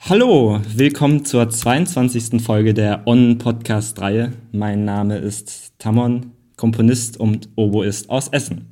Hallo, 0.00 0.60
willkommen 0.74 1.24
zur 1.24 1.48
22. 1.48 2.42
Folge 2.42 2.74
der 2.74 3.06
On-Podcast-Reihe. 3.06 4.32
Mein 4.52 4.84
Name 4.84 5.16
ist 5.16 5.72
Tamon, 5.78 6.32
Komponist 6.56 7.18
und 7.18 7.48
Oboist 7.56 8.10
aus 8.10 8.28
Essen. 8.28 8.70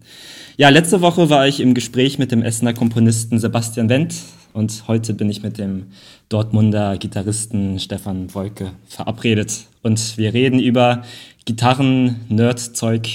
Ja, 0.58 0.68
letzte 0.68 1.00
Woche 1.00 1.30
war 1.30 1.48
ich 1.48 1.60
im 1.60 1.72
Gespräch 1.72 2.18
mit 2.18 2.32
dem 2.32 2.42
Essener 2.42 2.74
Komponisten 2.74 3.38
Sebastian 3.38 3.88
Wendt 3.88 4.14
und 4.52 4.84
heute 4.88 5.14
bin 5.14 5.30
ich 5.30 5.42
mit 5.42 5.58
dem 5.58 5.88
Dortmunder 6.28 6.96
Gitarristen 6.96 7.78
Stefan 7.78 8.34
Wolke 8.34 8.72
verabredet. 8.86 9.66
Und 9.82 10.18
wir 10.18 10.34
reden 10.34 10.58
über 10.58 11.02
Gitarren, 11.44 12.20
Nerdzeug, 12.28 13.08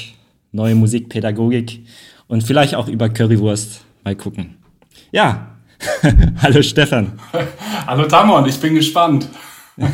neue 0.51 0.75
Musikpädagogik 0.75 1.85
und 2.27 2.43
vielleicht 2.43 2.75
auch 2.75 2.87
über 2.87 3.09
Currywurst. 3.09 3.81
Mal 4.03 4.15
gucken. 4.15 4.57
Ja, 5.11 5.57
hallo 6.41 6.61
Stefan. 6.61 7.13
hallo 7.87 8.07
Tamon, 8.07 8.47
ich 8.47 8.59
bin 8.59 8.75
gespannt. 8.75 9.27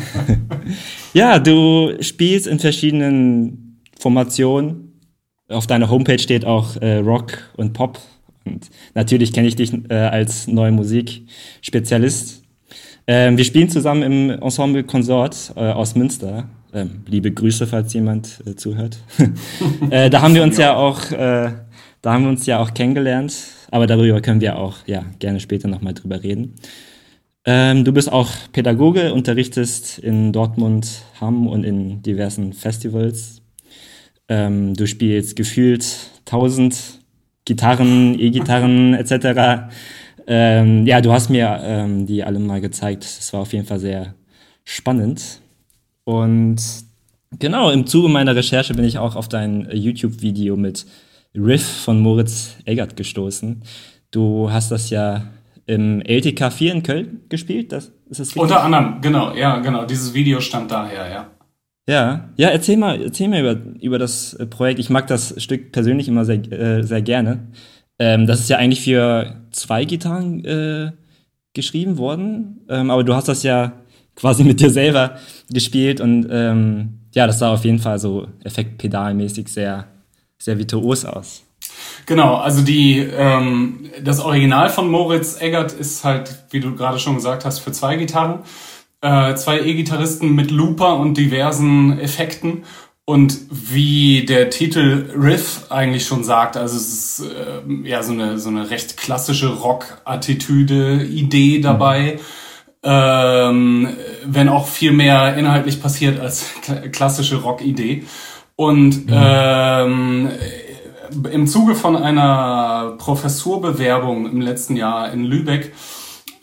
ja, 1.12 1.38
du 1.38 1.94
spielst 2.00 2.46
in 2.46 2.58
verschiedenen 2.58 3.80
Formationen. 3.98 5.00
Auf 5.48 5.66
deiner 5.66 5.90
Homepage 5.90 6.18
steht 6.18 6.44
auch 6.44 6.76
äh, 6.76 6.96
Rock 6.96 7.50
und 7.56 7.74
Pop. 7.74 7.98
Und 8.44 8.70
natürlich 8.94 9.32
kenne 9.32 9.48
ich 9.48 9.56
dich 9.56 9.72
äh, 9.88 9.94
als 9.94 10.46
neue 10.46 10.72
Musikspezialist. 10.72 12.42
Ähm, 13.06 13.36
wir 13.36 13.44
spielen 13.44 13.68
zusammen 13.68 14.02
im 14.02 14.30
Ensemble 14.30 14.84
Consort 14.84 15.52
äh, 15.56 15.60
aus 15.60 15.94
Münster. 15.94 16.48
Ähm, 16.72 17.02
liebe 17.06 17.30
Grüße, 17.30 17.66
falls 17.66 17.92
jemand 17.92 18.42
äh, 18.46 18.54
zuhört. 18.56 18.98
Äh, 19.90 20.10
da 20.10 20.22
haben 20.22 20.34
wir 20.34 20.42
uns 20.42 20.56
ja 20.56 20.74
auch, 20.74 21.10
äh, 21.12 21.52
da 22.02 22.12
haben 22.12 22.24
wir 22.24 22.30
uns 22.30 22.46
ja 22.46 22.58
auch 22.58 22.74
kennengelernt. 22.74 23.34
Aber 23.70 23.86
darüber 23.86 24.20
können 24.20 24.40
wir 24.40 24.56
auch 24.56 24.78
ja 24.86 25.04
gerne 25.18 25.40
später 25.40 25.68
nochmal 25.68 25.94
drüber 25.94 26.22
reden. 26.22 26.54
Ähm, 27.44 27.84
du 27.84 27.92
bist 27.92 28.10
auch 28.10 28.30
Pädagoge, 28.52 29.12
unterrichtest 29.12 29.98
in 29.98 30.32
Dortmund, 30.32 31.02
Hamm 31.20 31.46
und 31.46 31.64
in 31.64 32.02
diversen 32.02 32.52
Festivals. 32.52 33.42
Ähm, 34.28 34.74
du 34.74 34.86
spielst 34.86 35.36
gefühlt 35.36 35.84
tausend 36.24 37.00
Gitarren, 37.44 38.18
E-Gitarren 38.18 38.94
etc. 38.98 39.68
Ähm, 40.26 40.86
ja, 40.86 41.00
du 41.00 41.12
hast 41.12 41.28
mir 41.30 41.60
ähm, 41.62 42.06
die 42.06 42.24
alle 42.24 42.38
mal 42.38 42.60
gezeigt. 42.60 43.04
Es 43.04 43.32
war 43.32 43.40
auf 43.40 43.52
jeden 43.52 43.66
Fall 43.66 43.78
sehr 43.78 44.14
spannend. 44.64 45.40
Und 46.04 46.56
genau, 47.38 47.70
im 47.70 47.86
Zuge 47.86 48.08
meiner 48.08 48.34
Recherche 48.34 48.74
bin 48.74 48.84
ich 48.84 48.98
auch 48.98 49.16
auf 49.16 49.28
dein 49.28 49.68
YouTube-Video 49.70 50.56
mit 50.56 50.86
Riff 51.34 51.66
von 51.66 52.00
Moritz 52.00 52.56
Eggert 52.64 52.96
gestoßen. 52.96 53.62
Du 54.10 54.50
hast 54.50 54.70
das 54.70 54.90
ja 54.90 55.24
im 55.66 56.00
LTK 56.02 56.52
4 56.52 56.72
in 56.72 56.82
Köln 56.82 57.20
gespielt, 57.28 57.72
das 57.72 57.90
ist 58.08 58.20
es 58.20 58.36
Unter 58.36 58.62
anderem, 58.62 59.00
genau, 59.00 59.34
ja, 59.34 59.58
genau. 59.58 59.86
Dieses 59.86 60.12
Video 60.12 60.40
stand 60.40 60.70
daher, 60.70 61.08
ja. 61.08 61.30
Ja, 61.86 62.30
ja, 62.36 62.48
erzähl 62.48 62.78
mal, 62.78 63.02
erzähl 63.02 63.28
mal 63.28 63.40
über, 63.40 63.60
über 63.80 63.98
das 63.98 64.34
äh, 64.34 64.46
Projekt. 64.46 64.78
Ich 64.80 64.88
mag 64.88 65.06
das 65.06 65.34
Stück 65.42 65.70
persönlich 65.70 66.08
immer 66.08 66.24
sehr, 66.24 66.36
äh, 66.50 66.82
sehr 66.82 67.02
gerne. 67.02 67.48
Ähm, 67.98 68.26
das 68.26 68.40
ist 68.40 68.48
ja 68.48 68.56
eigentlich 68.56 68.82
für 68.82 69.36
zwei 69.50 69.84
Gitarren 69.84 70.44
äh, 70.44 70.92
geschrieben 71.52 71.98
worden, 71.98 72.62
ähm, 72.68 72.90
aber 72.90 73.04
du 73.04 73.14
hast 73.14 73.28
das 73.28 73.42
ja 73.42 73.72
quasi 74.16 74.44
mit 74.44 74.60
dir 74.60 74.70
selber 74.70 75.18
gespielt 75.50 76.00
und 76.00 76.26
ähm, 76.30 77.00
ja, 77.14 77.26
das 77.26 77.38
sah 77.38 77.52
auf 77.52 77.64
jeden 77.64 77.78
Fall 77.78 77.98
so 77.98 78.26
effektpedalmäßig 78.42 79.48
sehr, 79.48 79.86
sehr 80.38 80.58
virtuos 80.58 81.04
aus. 81.04 81.44
Genau, 82.06 82.36
also 82.36 82.62
die 82.62 82.98
ähm, 82.98 83.90
das 84.02 84.20
Original 84.20 84.68
von 84.68 84.90
Moritz 84.90 85.40
Eggert 85.40 85.72
ist 85.72 86.04
halt, 86.04 86.44
wie 86.50 86.60
du 86.60 86.74
gerade 86.74 86.98
schon 86.98 87.14
gesagt 87.14 87.44
hast, 87.44 87.60
für 87.60 87.72
zwei 87.72 87.96
Gitarren, 87.96 88.40
äh, 89.04 89.34
zwei 89.34 89.60
E-Gitarristen 89.60 90.34
mit 90.34 90.50
Looper 90.50 90.96
und 90.96 91.18
diversen 91.18 91.98
Effekten. 91.98 92.64
Und 93.04 93.38
wie 93.50 94.24
der 94.24 94.48
Titel 94.48 95.10
Riff 95.14 95.66
eigentlich 95.68 96.06
schon 96.06 96.24
sagt, 96.24 96.56
also 96.56 96.74
es 96.76 97.20
ist 97.20 97.20
äh, 97.20 97.86
ja 97.86 98.02
so 98.02 98.12
eine 98.12 98.38
so 98.38 98.48
eine 98.48 98.70
recht 98.70 98.96
klassische 98.96 99.48
Rock-Attitüde, 99.48 101.04
Idee 101.04 101.60
dabei. 101.60 102.14
Mhm. 102.14 102.20
Ähm, 102.86 103.88
wenn 104.24 104.48
auch 104.48 104.66
viel 104.66 104.92
mehr 104.92 105.36
inhaltlich 105.36 105.82
passiert 105.82 106.18
als 106.18 106.46
klassische 106.92 107.42
Rock-Idee. 107.42 108.04
Und 108.56 109.06
mhm. 109.06 109.12
ähm, 109.12 110.30
im 111.30 111.46
Zuge 111.46 111.74
von 111.74 111.96
einer 111.96 112.94
Professurbewerbung 112.96 114.30
im 114.30 114.40
letzten 114.40 114.76
Jahr 114.76 115.12
in 115.12 115.24
Lübeck, 115.24 115.74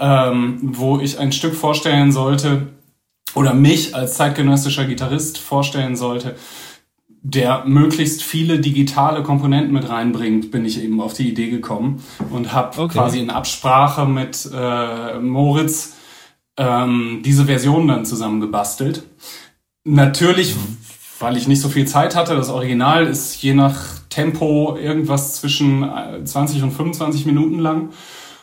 ähm, 0.02 0.58
wo 0.62 1.00
ich 1.00 1.20
ein 1.20 1.32
Stück 1.32 1.56
vorstellen 1.56 2.12
sollte 2.12 2.68
oder 3.36 3.54
mich 3.54 3.96
als 3.96 4.16
zeitgenössischer 4.16 4.86
Gitarrist 4.86 5.38
vorstellen 5.38 5.96
sollte, 5.96 6.36
der 7.24 7.66
möglichst 7.66 8.24
viele 8.24 8.60
digitale 8.60 9.22
Komponenten 9.22 9.72
mit 9.72 9.88
reinbringt, 9.88 10.50
bin 10.50 10.66
ich 10.66 10.84
eben 10.84 11.00
auf 11.00 11.14
die 11.14 11.30
Idee 11.30 11.52
gekommen 11.52 12.04
und 12.32 12.52
habe 12.52 12.82
okay. 12.82 12.94
quasi 12.94 13.20
in 13.20 13.30
Absprache 13.30 14.08
mit 14.08 14.50
äh, 14.52 15.20
Moritz 15.20 15.94
ähm, 16.58 17.22
diese 17.24 17.46
Version 17.46 17.88
dann 17.88 18.04
zusammengebastelt. 18.04 19.04
Natürlich, 19.84 20.56
weil 21.20 21.38
ich 21.38 21.48
nicht 21.48 21.62
so 21.62 21.70
viel 21.70 21.88
Zeit 21.88 22.16
hatte, 22.16 22.36
das 22.36 22.50
Original 22.50 23.06
ist 23.06 23.42
je 23.44 23.54
nach 23.54 24.00
Tempo 24.10 24.76
irgendwas 24.76 25.36
zwischen 25.36 25.88
20 26.26 26.60
äh, 26.60 26.64
und 26.64 26.72
25 26.72 27.28
Minuten 27.28 27.60
lang. 27.60 27.90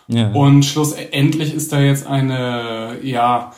Ja. 0.08 0.30
Und 0.32 0.64
schlussendlich 0.64 1.54
ist 1.54 1.72
da 1.72 1.80
jetzt 1.80 2.06
eine, 2.06 2.98
ja, 3.02 3.52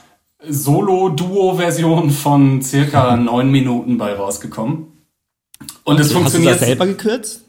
Solo-Duo-Version 0.47 2.11
von 2.11 2.63
circa 2.63 3.17
neun 3.17 3.51
Minuten 3.51 3.99
bei 3.99 4.15
rausgekommen. 4.15 4.87
Und 5.85 6.01
es 6.01 6.13
funktioniert. 6.13 6.53
Hast 6.53 6.61
du 6.63 6.67
das 6.67 6.69
selber 6.69 6.87
gekürzt? 6.87 7.45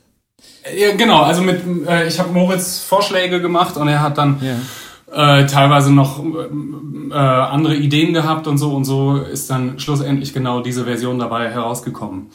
Ja, 0.75 0.95
genau. 0.95 1.22
Also 1.22 1.41
mit, 1.41 1.62
äh, 1.88 2.07
ich 2.07 2.19
habe 2.19 2.31
Moritz 2.31 2.79
Vorschläge 2.79 3.41
gemacht 3.41 3.78
und 3.78 3.88
er 3.88 4.01
hat 4.01 4.17
dann 4.17 4.41
ja. 4.41 5.39
äh, 5.39 5.45
teilweise 5.45 5.91
noch 5.91 6.23
äh, 6.23 7.13
andere 7.13 7.75
Ideen 7.75 8.13
gehabt 8.13 8.47
und 8.47 8.57
so 8.57 8.73
und 8.73 8.85
so 8.85 9.18
ist 9.18 9.50
dann 9.50 9.79
schlussendlich 9.79 10.33
genau 10.33 10.62
diese 10.62 10.85
Version 10.85 11.19
dabei 11.19 11.50
herausgekommen. 11.50 12.31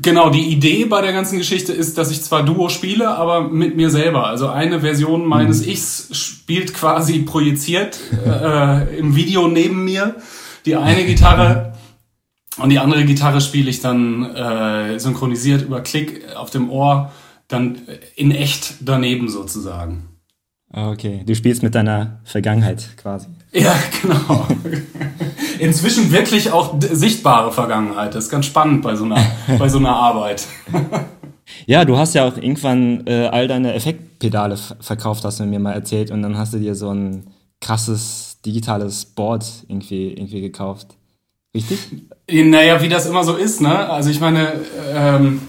Genau, 0.00 0.30
die 0.30 0.52
Idee 0.52 0.84
bei 0.84 1.02
der 1.02 1.12
ganzen 1.12 1.38
Geschichte 1.38 1.72
ist, 1.72 1.98
dass 1.98 2.12
ich 2.12 2.22
zwar 2.22 2.44
Duo 2.44 2.68
spiele, 2.68 3.10
aber 3.10 3.48
mit 3.48 3.76
mir 3.76 3.90
selber. 3.90 4.26
Also 4.26 4.48
eine 4.48 4.80
Version 4.80 5.26
meines 5.26 5.62
mhm. 5.62 5.72
Ichs 5.72 6.08
spielt 6.12 6.72
quasi 6.72 7.20
projiziert 7.20 7.98
äh, 8.24 8.96
im 8.96 9.16
Video 9.16 9.48
neben 9.48 9.84
mir 9.84 10.14
die 10.66 10.76
eine 10.76 11.04
Gitarre 11.04 11.72
und 12.58 12.70
die 12.70 12.78
andere 12.78 13.04
Gitarre 13.04 13.40
spiele 13.40 13.70
ich 13.70 13.80
dann 13.80 14.24
äh, 14.34 14.98
synchronisiert 14.98 15.62
über 15.62 15.80
Klick 15.80 16.24
auf 16.36 16.50
dem 16.50 16.70
Ohr, 16.70 17.12
dann 17.46 17.78
in 18.16 18.30
echt 18.32 18.74
daneben 18.80 19.28
sozusagen. 19.28 20.08
Okay, 20.70 21.22
du 21.24 21.34
spielst 21.34 21.62
mit 21.62 21.74
deiner 21.74 22.20
Vergangenheit 22.24 22.90
quasi. 22.98 23.28
Ja, 23.52 23.74
genau. 24.02 24.46
Inzwischen 25.58 26.12
wirklich 26.12 26.52
auch 26.52 26.74
sichtbare 26.80 27.52
Vergangenheit. 27.52 28.14
Das 28.14 28.24
ist 28.24 28.30
ganz 28.30 28.46
spannend 28.46 28.82
bei 28.82 28.96
so 28.96 29.04
einer, 29.04 29.18
bei 29.58 29.68
so 29.68 29.78
einer 29.78 29.94
Arbeit. 29.94 30.46
Ja, 31.66 31.84
du 31.84 31.96
hast 31.96 32.14
ja 32.14 32.26
auch 32.26 32.36
irgendwann 32.36 33.06
äh, 33.06 33.26
all 33.26 33.48
deine 33.48 33.74
Effektpedale 33.74 34.56
verkauft, 34.80 35.24
hast 35.24 35.40
du 35.40 35.44
mir 35.44 35.58
mal 35.58 35.72
erzählt, 35.72 36.10
und 36.10 36.22
dann 36.22 36.36
hast 36.36 36.54
du 36.54 36.58
dir 36.58 36.74
so 36.74 36.90
ein 36.90 37.26
krasses 37.60 38.38
digitales 38.44 39.04
Board 39.04 39.46
irgendwie, 39.68 40.12
irgendwie 40.12 40.40
gekauft. 40.40 40.96
Richtig? 41.54 41.78
Naja, 42.30 42.80
wie 42.82 42.88
das 42.88 43.06
immer 43.06 43.24
so 43.24 43.36
ist, 43.36 43.60
ne? 43.60 43.88
Also 43.88 44.10
ich 44.10 44.20
meine, 44.20 44.52
ähm, 44.94 45.42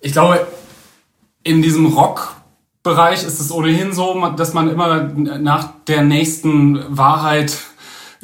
ich 0.00 0.12
glaube, 0.12 0.46
in 1.42 1.62
diesem 1.62 1.86
Rock-Bereich 1.86 3.22
ist 3.24 3.40
es 3.40 3.52
ohnehin 3.52 3.92
so, 3.92 4.14
dass 4.36 4.54
man 4.54 4.70
immer 4.70 5.04
nach 5.04 5.68
der 5.86 6.02
nächsten 6.02 6.96
Wahrheit 6.96 7.58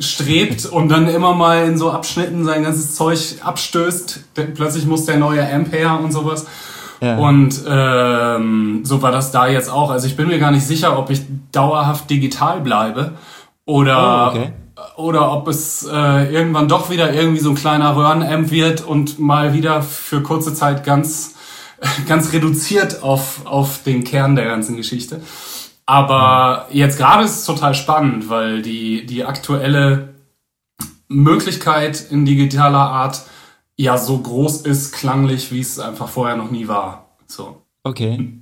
strebt 0.01 0.65
und 0.67 0.89
dann 0.89 1.09
immer 1.09 1.35
mal 1.35 1.67
in 1.67 1.77
so 1.79 1.91
Abschnitten 1.91 2.45
sein 2.45 2.65
ganzes 2.65 2.95
Zeug 2.95 3.37
abstößt. 3.43 4.25
Plötzlich 4.55 4.87
muss 4.87 5.05
der 5.05 5.19
neue 5.19 5.47
Amp 5.53 5.73
her 5.73 6.01
und 6.03 6.11
sowas. 6.11 6.47
Ja. 7.01 7.17
Und 7.17 7.63
ähm, 7.67 8.81
so 8.85 9.01
war 9.03 9.13
das 9.13 9.31
da 9.31 9.47
jetzt 9.47 9.71
auch. 9.71 9.91
Also 9.91 10.07
ich 10.07 10.17
bin 10.17 10.29
mir 10.29 10.39
gar 10.39 10.51
nicht 10.51 10.67
sicher, 10.67 10.99
ob 10.99 11.11
ich 11.11 11.23
dauerhaft 11.53 12.11
digital 12.11 12.61
bleibe 12.61 13.13
oder, 13.65 14.33
oh, 14.35 14.37
okay. 14.37 14.53
oder 14.97 15.33
ob 15.33 15.49
es 15.49 15.87
äh, 15.91 16.33
irgendwann 16.33 16.69
doch 16.69 16.91
wieder 16.91 17.13
irgendwie 17.13 17.41
so 17.41 17.51
ein 17.51 17.55
kleiner 17.55 17.95
Röhrenamp 17.97 18.51
wird 18.51 18.83
und 18.87 19.19
mal 19.19 19.53
wieder 19.53 19.83
für 19.83 20.23
kurze 20.23 20.55
Zeit 20.55 20.85
ganz, 20.85 21.35
ganz 22.09 22.33
reduziert 22.33 23.03
auf, 23.03 23.47
auf 23.47 23.83
den 23.83 24.05
Kern 24.05 24.35
der 24.35 24.47
ganzen 24.47 24.77
Geschichte. 24.77 25.21
Aber 25.91 26.69
jetzt 26.71 26.99
gerade 26.99 27.25
ist 27.25 27.41
es 27.41 27.45
total 27.45 27.75
spannend, 27.75 28.29
weil 28.29 28.63
die, 28.63 29.07
die 29.07 29.25
aktuelle 29.25 30.15
Möglichkeit 31.09 32.13
in 32.13 32.25
digitaler 32.25 32.79
Art 32.79 33.23
ja 33.75 33.99
so 33.99 34.19
groß 34.19 34.61
ist, 34.61 34.93
klanglich, 34.93 35.51
wie 35.51 35.59
es 35.59 35.81
einfach 35.81 36.09
vorher 36.09 36.37
noch 36.37 36.53
nie 36.53 36.69
war. 36.69 37.17
So. 37.27 37.63
Okay. 37.83 38.35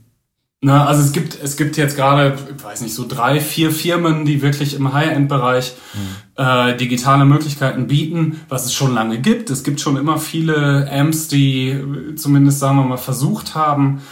Na, 0.61 0.85
also 0.85 1.01
es 1.01 1.13
gibt, 1.13 1.43
es 1.43 1.57
gibt 1.57 1.79
jetzt 1.79 1.97
gerade, 1.97 2.37
ich 2.55 2.63
weiß 2.63 2.83
nicht, 2.83 2.93
so 2.93 3.09
drei, 3.09 3.41
vier 3.41 3.71
Firmen, 3.71 4.27
die 4.27 4.43
wirklich 4.43 4.75
im 4.75 4.93
High-End-Bereich 4.93 5.73
mhm. 5.95 6.45
äh, 6.45 6.77
digitale 6.77 7.25
Möglichkeiten 7.25 7.87
bieten, 7.87 8.43
was 8.51 8.67
es 8.67 8.75
schon 8.75 8.93
lange 8.93 9.21
gibt. 9.21 9.49
Es 9.49 9.65
gibt 9.65 9.81
schon 9.81 9.97
immer 9.97 10.19
viele 10.19 10.87
Amps, 10.93 11.29
die 11.29 12.15
zumindest, 12.15 12.59
sagen 12.59 12.77
wir 12.77 12.85
mal, 12.85 12.99
versucht 12.99 13.55
haben, 13.55 14.03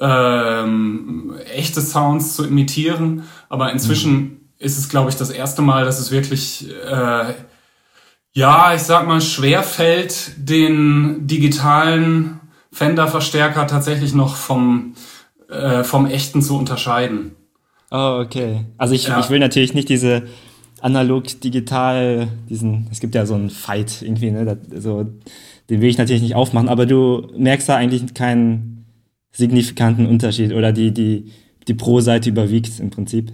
ähm, 0.00 1.34
echte 1.52 1.80
Sounds 1.80 2.36
zu 2.36 2.44
imitieren. 2.44 3.24
Aber 3.48 3.72
inzwischen 3.72 4.12
mhm. 4.12 4.40
ist 4.58 4.78
es, 4.78 4.88
glaube 4.88 5.10
ich, 5.10 5.16
das 5.16 5.30
erste 5.30 5.62
Mal, 5.62 5.84
dass 5.84 5.98
es 5.98 6.10
wirklich, 6.10 6.68
äh, 6.70 7.34
ja, 8.32 8.74
ich 8.74 8.82
sag 8.82 9.06
mal, 9.06 9.20
schwer 9.20 9.62
fällt, 9.62 10.32
den 10.36 11.26
digitalen 11.26 12.40
Fender-Verstärker 12.72 13.66
tatsächlich 13.66 14.14
noch 14.14 14.36
vom 14.36 14.94
äh, 15.48 15.84
vom 15.84 16.06
echten 16.06 16.42
zu 16.42 16.56
unterscheiden. 16.56 17.32
Oh, 17.90 18.20
okay. 18.24 18.64
Also 18.78 18.94
ich, 18.94 19.06
ja. 19.06 19.20
ich 19.20 19.30
will 19.30 19.38
natürlich 19.38 19.74
nicht 19.74 19.88
diese 19.88 20.24
analog-digital, 20.80 22.28
diesen, 22.48 22.88
es 22.90 23.00
gibt 23.00 23.14
ja 23.14 23.26
so 23.26 23.34
einen 23.34 23.50
Fight 23.50 24.02
irgendwie, 24.02 24.30
ne? 24.30 24.58
So, 24.76 25.06
den 25.70 25.80
will 25.80 25.88
ich 25.88 25.98
natürlich 25.98 26.22
nicht 26.22 26.34
aufmachen, 26.34 26.68
aber 26.68 26.86
du 26.86 27.28
merkst 27.36 27.68
da 27.68 27.76
eigentlich 27.76 28.12
keinen 28.14 28.75
signifikanten 29.36 30.06
Unterschied 30.06 30.52
oder 30.52 30.72
die, 30.72 30.92
die, 30.92 31.32
die 31.68 31.74
Pro-Seite 31.74 32.30
überwiegt 32.30 32.80
im 32.80 32.90
Prinzip. 32.90 33.32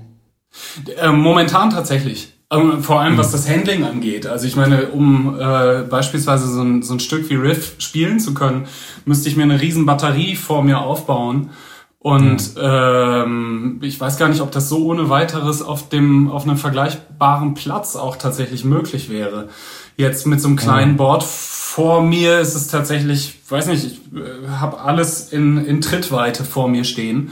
Ähm, 1.00 1.20
momentan 1.20 1.70
tatsächlich. 1.70 2.32
Ähm, 2.50 2.82
vor 2.82 3.00
allem 3.00 3.16
was 3.16 3.28
mhm. 3.28 3.32
das 3.32 3.48
Handling 3.48 3.84
angeht. 3.84 4.26
Also 4.26 4.46
ich 4.46 4.56
meine, 4.56 4.88
um 4.88 5.38
äh, 5.38 5.82
beispielsweise 5.82 6.48
so 6.48 6.62
ein, 6.62 6.82
so 6.82 6.94
ein 6.94 7.00
Stück 7.00 7.30
wie 7.30 7.36
Riff 7.36 7.76
spielen 7.78 8.20
zu 8.20 8.34
können, 8.34 8.66
müsste 9.04 9.28
ich 9.28 9.36
mir 9.36 9.44
eine 9.44 9.60
riesen 9.60 9.86
Batterie 9.86 10.36
vor 10.36 10.62
mir 10.62 10.80
aufbauen 10.80 11.50
und 12.02 12.54
ähm, 12.60 13.78
ich 13.80 14.00
weiß 14.00 14.18
gar 14.18 14.28
nicht, 14.28 14.40
ob 14.40 14.50
das 14.50 14.68
so 14.68 14.86
ohne 14.86 15.08
weiteres 15.08 15.62
auf 15.62 15.88
dem 15.88 16.32
auf 16.32 16.42
einem 16.42 16.56
vergleichbaren 16.56 17.54
Platz 17.54 17.94
auch 17.94 18.16
tatsächlich 18.16 18.64
möglich 18.64 19.08
wäre. 19.08 19.48
Jetzt 19.96 20.26
mit 20.26 20.40
so 20.40 20.48
einem 20.48 20.56
kleinen 20.56 20.96
Board 20.96 21.24
vor 21.72 22.02
mir 22.02 22.38
ist 22.38 22.54
es 22.54 22.68
tatsächlich, 22.68 23.40
weiß 23.48 23.68
nicht, 23.68 23.86
ich 23.86 24.00
äh, 24.14 24.48
habe 24.60 24.80
alles 24.80 25.32
in, 25.32 25.64
in 25.64 25.80
Trittweite 25.80 26.44
vor 26.44 26.68
mir 26.68 26.84
stehen. 26.84 27.30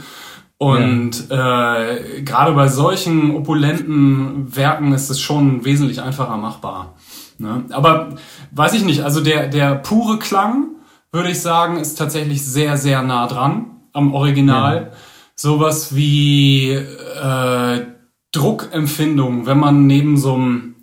Und 0.57 1.29
ja. 1.29 1.83
äh, 1.83 2.23
gerade 2.23 2.53
bei 2.53 2.67
solchen 2.67 3.35
opulenten 3.35 4.55
Werken 4.55 4.93
ist 4.93 5.11
es 5.11 5.19
schon 5.19 5.63
wesentlich 5.63 6.01
einfacher 6.01 6.37
machbar. 6.37 6.95
Ne? 7.37 7.65
Aber 7.69 8.15
weiß 8.49 8.73
ich 8.73 8.83
nicht, 8.83 9.01
also 9.01 9.21
der, 9.21 9.47
der 9.47 9.75
pure 9.75 10.17
Klang, 10.17 10.69
würde 11.11 11.29
ich 11.29 11.39
sagen, 11.39 11.77
ist 11.77 11.99
tatsächlich 11.99 12.43
sehr, 12.43 12.77
sehr 12.77 13.03
nah 13.03 13.27
dran 13.27 13.81
am 13.93 14.15
Original. 14.15 14.75
Ja. 14.75 14.97
Sowas 15.35 15.95
wie 15.95 16.71
äh, 16.71 17.85
Druckempfindung, 18.31 19.45
wenn 19.45 19.59
man 19.59 19.85
neben 19.85 20.17
so 20.17 20.33
einem, 20.33 20.80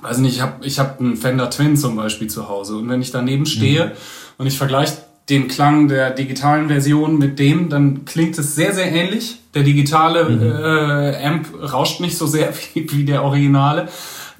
weiß 0.00 0.18
nicht, 0.18 0.36
ich 0.36 0.42
habe 0.42 0.64
ich 0.64 0.78
hab 0.78 1.00
einen 1.00 1.16
Fender 1.16 1.50
Twin 1.50 1.76
zum 1.76 1.96
Beispiel 1.96 2.28
zu 2.28 2.48
Hause 2.48 2.76
und 2.76 2.88
wenn 2.88 3.02
ich 3.02 3.10
daneben 3.10 3.46
stehe 3.46 3.86
mhm. 3.86 3.90
und 4.38 4.46
ich 4.46 4.56
vergleiche 4.56 4.98
den 5.28 5.48
Klang 5.48 5.88
der 5.88 6.10
digitalen 6.10 6.68
Version 6.68 7.18
mit 7.18 7.38
dem, 7.38 7.68
dann 7.68 8.04
klingt 8.04 8.38
es 8.38 8.54
sehr, 8.54 8.72
sehr 8.72 8.90
ähnlich. 8.90 9.36
Der 9.54 9.62
digitale 9.62 10.24
mhm. 10.24 10.42
äh, 10.42 11.26
Amp 11.26 11.72
rauscht 11.72 12.00
nicht 12.00 12.16
so 12.16 12.26
sehr 12.26 12.52
wie, 12.74 12.90
wie 12.90 13.04
der 13.04 13.24
Originale. 13.24 13.88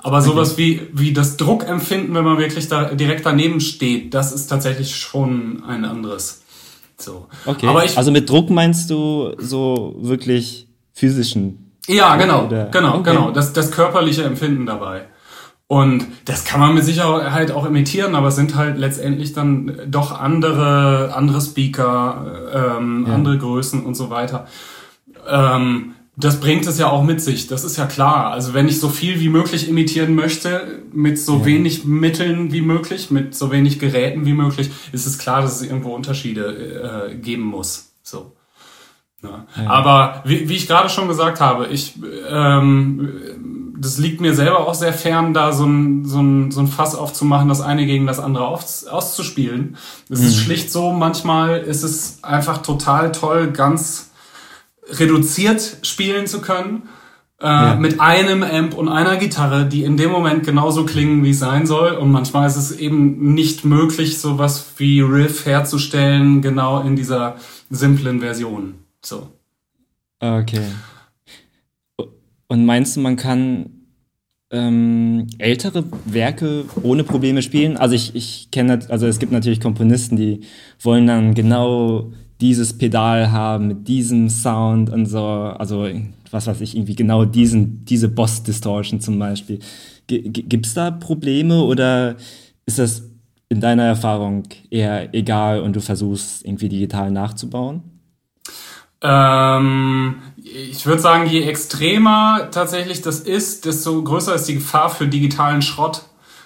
Aber 0.01 0.23
sowas 0.23 0.53
okay. 0.53 0.83
wie, 0.93 1.01
wie 1.01 1.13
das 1.13 1.37
Druckempfinden, 1.37 2.15
wenn 2.15 2.25
man 2.25 2.39
wirklich 2.39 2.69
da 2.69 2.85
direkt 2.85 3.27
daneben 3.27 3.61
steht, 3.61 4.15
das 4.15 4.33
ist 4.33 4.47
tatsächlich 4.47 4.97
schon 4.97 5.65
ein 5.67 5.85
anderes. 5.85 6.43
So. 6.97 7.27
Okay. 7.45 7.67
Aber 7.67 7.85
ich, 7.85 7.99
also 7.99 8.11
mit 8.11 8.31
Druck 8.31 8.49
meinst 8.49 8.91
du 8.91 9.35
so 9.39 9.97
wirklich 9.99 10.69
physischen? 10.93 11.73
Ja, 11.89 12.17
genau, 12.17 12.47
oder? 12.47 12.67
genau, 12.67 12.99
okay. 12.99 13.11
genau. 13.11 13.31
Das, 13.33 13.53
das 13.53 13.71
körperliche 13.71 14.23
Empfinden 14.23 14.67
dabei. 14.67 15.07
Und 15.69 16.07
das 16.25 16.47
kann 16.47 16.61
man 16.61 16.75
mit 16.75 16.85
Sicherheit 16.85 17.51
auch 17.51 17.67
imitieren, 17.67 18.15
aber 18.15 18.29
es 18.29 18.37
sind 18.37 18.57
halt 18.57 18.79
letztendlich 18.79 19.35
dann 19.35 19.79
doch 19.87 20.19
andere, 20.19 21.13
andere 21.15 21.43
Speaker, 21.43 22.79
ähm, 22.81 23.05
ja. 23.07 23.15
andere 23.15 23.37
Größen 23.37 23.85
und 23.85 23.95
so 23.95 24.09
weiter. 24.09 24.47
Ähm, 25.29 25.93
das 26.17 26.41
bringt 26.41 26.67
es 26.67 26.79
ja 26.79 26.91
auch 26.91 27.05
mit 27.05 27.21
sich, 27.21 27.49
das 27.49 27.65
ist 27.65 27.77
ja 27.77 27.85
klar. 27.85 28.31
Also 28.33 28.55
wenn 28.55 28.67
ich 28.67 28.81
so 28.81 28.89
viel 28.89 29.21
wie 29.21 29.29
möglich 29.29 29.69
imitieren 29.69 30.15
möchte, 30.15 30.83
mit 30.91 31.19
so 31.19 31.41
ja. 31.41 31.45
wenig 31.45 31.85
Mitteln 31.85 32.51
wie 32.51 32.63
möglich, 32.63 33.11
mit 33.11 33.35
so 33.35 33.53
wenig 33.53 33.79
Geräten 33.79 34.25
wie 34.25 34.33
möglich, 34.33 34.71
ist 34.93 35.07
es 35.07 35.19
klar, 35.19 35.43
dass 35.43 35.61
es 35.61 35.63
irgendwo 35.63 35.95
Unterschiede 35.95 37.11
äh, 37.11 37.15
geben 37.15 37.45
muss. 37.45 37.93
So. 38.03 38.33
Ja. 39.23 39.47
Ja. 39.55 39.71
Aber 39.71 40.23
wie, 40.25 40.49
wie 40.49 40.57
ich 40.57 40.67
gerade 40.67 40.89
schon 40.89 41.09
gesagt 41.09 41.41
habe, 41.41 41.67
ich 41.67 41.95
ähm, 42.29 43.58
das 43.81 43.99
liegt 43.99 44.21
mir 44.21 44.35
selber 44.35 44.67
auch 44.67 44.75
sehr 44.75 44.93
fern, 44.93 45.35
da 45.35 45.53
so 45.53 45.65
ein, 45.65 46.05
so 46.05 46.21
ein, 46.21 46.51
so 46.51 46.61
ein 46.61 46.67
Fass 46.67 46.95
aufzumachen, 46.95 47.49
das 47.49 47.61
eine 47.61 47.87
gegen 47.87 48.07
das 48.07 48.19
andere 48.19 48.47
auf, 48.47 48.65
auszuspielen. 48.89 49.77
Es 50.09 50.21
mhm. 50.21 50.27
ist 50.27 50.37
schlicht 50.37 50.71
so, 50.71 50.93
manchmal 50.93 51.59
ist 51.59 51.83
es 51.83 52.23
einfach 52.23 52.59
total 52.59 53.13
toll, 53.13 53.53
ganz 53.53 54.11
reduziert 54.91 55.79
spielen 55.83 56.27
zu 56.27 56.41
können. 56.41 56.89
Äh, 57.41 57.47
ja. 57.47 57.75
Mit 57.77 58.01
einem 58.01 58.43
Amp 58.43 58.75
und 58.75 58.89
einer 58.89 59.17
Gitarre, 59.17 59.67
die 59.67 59.85
in 59.85 59.97
dem 59.97 60.11
Moment 60.11 60.45
genauso 60.45 60.85
klingen, 60.85 61.23
wie 61.23 61.31
es 61.31 61.39
sein 61.39 61.67
soll. 61.67 61.93
Und 61.93 62.11
manchmal 62.11 62.49
ist 62.49 62.57
es 62.57 62.73
eben 62.73 63.33
nicht 63.35 63.65
möglich, 63.65 64.21
sowas 64.21 64.73
wie 64.79 65.01
Riff 65.01 65.47
herzustellen, 65.47 66.43
genau 66.43 66.81
in 66.81 66.97
dieser 66.97 67.37
simplen 67.71 68.21
Version. 68.21 68.75
So. 69.03 69.29
Okay. 70.19 70.67
Und 72.49 72.65
meinst 72.65 72.97
du, 72.97 73.01
man 73.01 73.17
kann 73.17 73.71
ähm, 74.51 75.27
ältere 75.39 75.85
Werke 76.07 76.65
ohne 76.83 77.05
Probleme 77.05 77.43
spielen? 77.43 77.77
Also 77.77 77.95
ich, 77.95 78.15
ich 78.15 78.51
kenne, 78.51 78.81
also 78.89 79.07
es 79.07 79.19
gibt 79.19 79.33
natürlich 79.33 79.61
Komponisten, 79.61 80.17
die 80.17 80.41
wollen 80.81 81.07
dann 81.07 81.35
genau 81.35 82.13
dieses 82.41 82.77
Pedal 82.77 83.31
haben 83.33 83.69
mit 83.69 83.89
diesem 83.89 84.31
Sound 84.31 84.91
und 84.91 85.07
so, 85.07 85.21
also 85.21 85.89
was 86.31 86.47
weiß 86.47 86.61
ich, 86.61 86.77
irgendwie 86.77 86.95
genau 86.95 87.25
diesen, 87.25 87.85
diese 87.85 88.09
Boss-Distortion 88.09 89.01
zum 89.01 89.19
Beispiel. 89.19 89.59
Gibt 90.07 90.67
es 90.67 90.75
da 90.75 90.91
Probleme 90.91 91.63
oder 91.63 92.17
ist 92.65 92.79
das 92.79 93.03
in 93.49 93.61
deiner 93.61 93.85
Erfahrung 93.85 94.45
eher 94.71 95.13
egal 95.15 95.61
und 95.61 95.75
du 95.75 95.81
versuchst 95.81 96.45
irgendwie 96.45 96.69
digital 96.69 97.11
nachzubauen? 97.11 97.83
Ähm, 99.01 100.17
ich 100.37 100.87
würde 100.87 101.01
sagen, 101.01 101.27
je 101.27 101.43
extremer 101.43 102.49
tatsächlich 102.51 103.03
das 103.03 103.21
ist, 103.21 103.65
desto 103.65 104.03
größer 104.03 104.35
ist 104.35 104.47
die 104.47 104.55
Gefahr 104.55 104.91
für 104.91 105.07
digitalen 105.07 105.63
Schrott. 105.63 106.03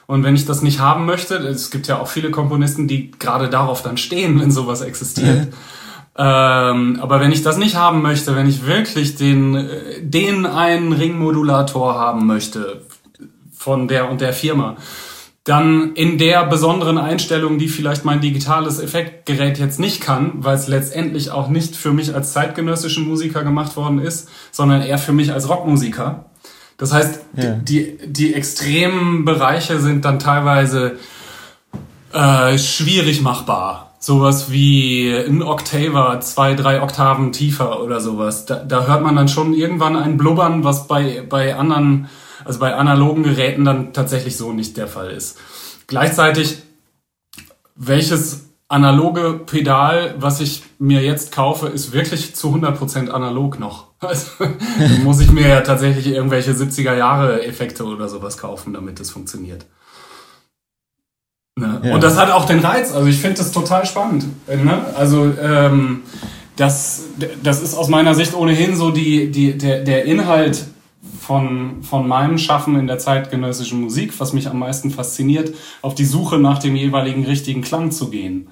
Und 0.07 0.25
wenn 0.25 0.35
ich 0.35 0.45
das 0.45 0.63
nicht 0.63 0.81
haben 0.81 1.07
möchte, 1.07 1.37
es 1.37 1.71
gibt 1.71 1.87
ja 1.87 1.99
auch 1.99 2.09
viele 2.09 2.31
Komponisten, 2.31 2.89
die 2.89 3.11
gerade 3.13 3.49
darauf 3.49 3.83
dann 3.83 3.97
stehen, 3.97 4.41
wenn 4.41 4.51
sowas 4.51 4.81
existiert. 4.83 5.49
Ähm, 6.15 6.99
aber 7.01 7.21
wenn 7.21 7.33
ich 7.33 7.43
das 7.43 7.57
nicht 7.57 7.77
haben 7.77 8.03
möchte, 8.03 8.37
wenn 8.37 8.49
ich 8.49 8.67
wirklich 8.67 9.17
den, 9.17 9.69
den 10.03 10.45
einen 10.45 10.93
Ringmodulator 10.93 11.95
haben 11.95 12.27
möchte 12.27 12.83
von 13.55 13.89
der 13.89 14.11
und 14.11 14.21
der 14.21 14.35
Firma, 14.35 14.77
dann 15.45 15.95
in 15.95 16.19
der 16.19 16.47
besonderen 16.47 16.99
Einstellung, 16.99 17.59
die 17.59 17.69
vielleicht 17.69 18.05
mein 18.05 18.21
digitales 18.21 18.79
Effektgerät 18.81 19.59
jetzt 19.59 19.81
nicht 19.81 20.01
kann, 20.01 20.33
weil 20.37 20.55
es 20.55 20.69
letztendlich 20.69 21.31
auch 21.31 21.49
nicht 21.49 21.75
für 21.75 21.93
mich 21.93 22.15
als 22.15 22.33
zeitgenössischen 22.33 23.09
Musiker 23.09 23.43
gemacht 23.43 23.77
worden 23.77 23.99
ist, 23.99 24.29
sondern 24.53 24.83
eher 24.83 24.99
für 24.99 25.13
mich 25.13 25.33
als 25.33 25.49
Rockmusiker. 25.49 26.27
Das 26.79 26.93
heißt, 26.93 27.21
ja. 27.37 27.55
die, 27.55 27.99
die 28.07 28.35
extremen 28.35 29.25
Bereiche 29.25 29.81
sind 29.81 30.05
dann 30.05 30.19
teilweise 30.19 30.99
äh, 32.13 32.57
schwierig 32.59 33.21
machbar 33.21 33.93
sowas 34.03 34.51
wie 34.51 35.15
ein 35.15 35.43
Octaver, 35.43 36.19
zwei, 36.21 36.55
drei 36.55 36.83
Oktaven 36.83 37.31
tiefer 37.31 37.81
oder 37.81 38.01
sowas. 38.01 38.47
Da, 38.47 38.57
da 38.57 38.87
hört 38.87 39.03
man 39.03 39.15
dann 39.15 39.29
schon 39.29 39.55
irgendwann 39.55 39.97
ein 39.97 40.17
Blubbern, 40.17 40.65
was 40.65 40.89
bei, 40.89 41.23
bei 41.29 41.55
anderen, 41.55 42.09
also 42.45 42.59
bei 42.59 42.75
analogen 42.75 43.23
Geräten 43.23 43.65
dann 43.65 43.93
tatsächlich 43.93 44.37
so 44.37 44.53
nicht 44.53 44.77
der 44.77 44.89
Fall 44.89 45.11
ist. 45.11 45.39
Gleichzeitig, 45.87 46.59
welches 47.75 48.47
analoge 48.69 49.41
Pedal, 49.45 50.15
was 50.19 50.41
ich 50.41 50.63
mir 50.79 51.03
jetzt 51.03 51.31
kaufe, 51.33 51.69
ist 51.69 51.93
wirklich 51.93 52.35
zu 52.35 52.49
100% 52.55 53.11
analog 53.11 53.59
noch. 53.59 53.93
Also 54.03 54.31
muss 55.05 55.21
ich 55.21 55.31
mir 55.31 55.47
ja 55.47 55.61
tatsächlich 55.61 56.09
irgendwelche 56.09 56.51
70er 56.51 56.97
Jahre 56.97 57.45
Effekte 57.47 57.85
oder 57.85 58.09
sowas 58.09 58.37
kaufen, 58.37 58.73
damit 58.73 58.99
es 58.99 59.11
funktioniert. 59.11 59.65
Ne? 61.55 61.81
Ja. 61.85 61.95
Und 61.95 62.03
das 62.03 62.17
hat 62.17 62.33
auch 62.33 62.45
den 62.45 62.59
Reiz. 62.59 62.93
Also 62.93 63.07
ich 63.07 63.21
finde 63.21 63.39
das 63.39 63.53
total 63.53 63.87
spannend. 63.87 64.25
Ne? 64.49 64.87
Also 64.97 65.33
ähm, 65.41 66.03
das, 66.57 67.05
das 67.45 67.63
ist 67.63 67.75
aus 67.75 67.89
meiner 67.89 68.17
Sicht 68.17 68.35
ohnehin 68.35 68.75
so 68.75 68.91
die, 68.91 69.31
die, 69.31 69.57
der, 69.57 69.85
der 69.85 70.05
Inhalt 70.05 70.65
von, 71.23 71.83
von 71.83 72.09
meinem 72.09 72.37
Schaffen 72.37 72.77
in 72.77 72.89
der 72.89 72.99
zeitgenössischen 72.99 73.81
Musik, 73.81 74.19
was 74.19 74.33
mich 74.33 74.49
am 74.49 74.59
meisten 74.59 74.91
fasziniert, 74.91 75.55
auf 75.81 75.95
die 75.95 76.05
Suche 76.05 76.39
nach 76.39 76.59
dem 76.59 76.75
jeweiligen 76.75 77.25
richtigen 77.25 77.63
Klang 77.63 77.93
zu 77.93 78.11
gehen. 78.11 78.49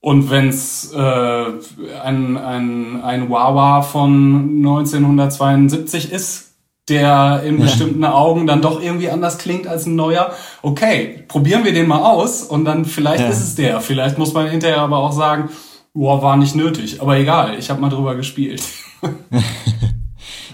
Und 0.00 0.30
wenn's 0.30 0.92
äh, 0.92 0.98
ein, 0.98 2.36
ein, 2.36 3.02
ein 3.02 3.30
Wawa 3.30 3.80
von 3.80 4.58
1972 4.58 6.12
ist, 6.12 6.52
der 6.90 7.42
in 7.42 7.56
ja. 7.56 7.64
bestimmten 7.64 8.04
Augen 8.04 8.46
dann 8.46 8.60
doch 8.60 8.82
irgendwie 8.82 9.08
anders 9.08 9.38
klingt 9.38 9.66
als 9.66 9.86
ein 9.86 9.96
neuer. 9.96 10.34
Okay, 10.60 11.24
probieren 11.26 11.64
wir 11.64 11.72
den 11.72 11.88
mal 11.88 12.02
aus 12.02 12.42
und 12.42 12.66
dann 12.66 12.84
vielleicht 12.84 13.22
ja. 13.22 13.28
ist 13.28 13.40
es 13.40 13.54
der. 13.54 13.80
Vielleicht 13.80 14.18
muss 14.18 14.34
man 14.34 14.46
hinterher 14.46 14.82
aber 14.82 14.98
auch 14.98 15.12
sagen, 15.12 15.48
boah, 15.94 16.20
war 16.20 16.36
nicht 16.36 16.54
nötig. 16.54 17.00
Aber 17.00 17.16
egal, 17.16 17.56
ich 17.58 17.70
habe 17.70 17.80
mal 17.80 17.88
drüber 17.88 18.14
gespielt. 18.14 18.62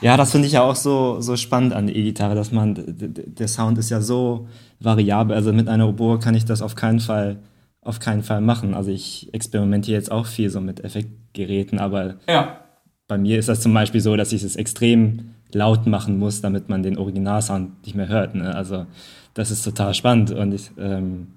ja, 0.00 0.16
das 0.16 0.32
finde 0.32 0.46
ich 0.46 0.54
ja 0.54 0.62
auch 0.62 0.76
so, 0.76 1.20
so 1.20 1.36
spannend 1.36 1.72
an 1.72 1.86
der 1.86 1.96
E-Gitarre, 1.96 2.34
dass 2.34 2.52
man, 2.52 2.76
der 2.76 3.48
Sound 3.48 3.78
ist 3.78 3.90
ja 3.90 4.00
so 4.00 4.48
variabel. 4.80 5.36
Also 5.36 5.52
mit 5.52 5.68
einer 5.68 5.88
Oboe 5.88 6.18
kann 6.18 6.34
ich 6.34 6.44
das 6.44 6.62
auf 6.62 6.74
keinen 6.74 7.00
Fall, 7.00 7.38
auf 7.82 7.98
keinen 7.98 8.22
Fall 8.22 8.40
machen. 8.40 8.74
Also 8.74 8.90
ich 8.90 9.28
experimentiere 9.32 9.96
jetzt 9.96 10.10
auch 10.10 10.26
viel 10.26 10.50
so 10.50 10.60
mit 10.60 10.82
Effektgeräten, 10.84 11.78
aber 11.78 12.16
ja. 12.28 12.60
bei 13.08 13.18
mir 13.18 13.38
ist 13.38 13.48
das 13.48 13.60
zum 13.60 13.74
Beispiel 13.74 14.00
so, 14.00 14.16
dass 14.16 14.32
ich 14.32 14.42
es 14.42 14.56
extrem 14.56 15.34
laut 15.52 15.86
machen 15.86 16.18
muss, 16.18 16.40
damit 16.40 16.68
man 16.68 16.82
den 16.82 16.96
Originalsound 16.96 17.84
nicht 17.84 17.94
mehr 17.94 18.08
hört. 18.08 18.34
Ne? 18.34 18.54
Also 18.54 18.86
das 19.34 19.50
ist 19.50 19.62
total 19.62 19.94
spannend 19.94 20.30
und 20.30 20.52
ich, 20.52 20.70
ähm, 20.78 21.28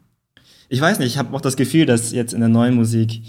ich 0.70 0.82
weiß 0.82 1.00
nicht, 1.00 1.10
ich 1.10 1.18
habe 1.18 1.36
auch 1.36 1.42
das 1.42 1.58
Gefühl, 1.58 1.86
dass 1.86 2.12
jetzt 2.12 2.34
in 2.34 2.40
der 2.40 2.50
neuen 2.50 2.76
Musik 2.76 3.22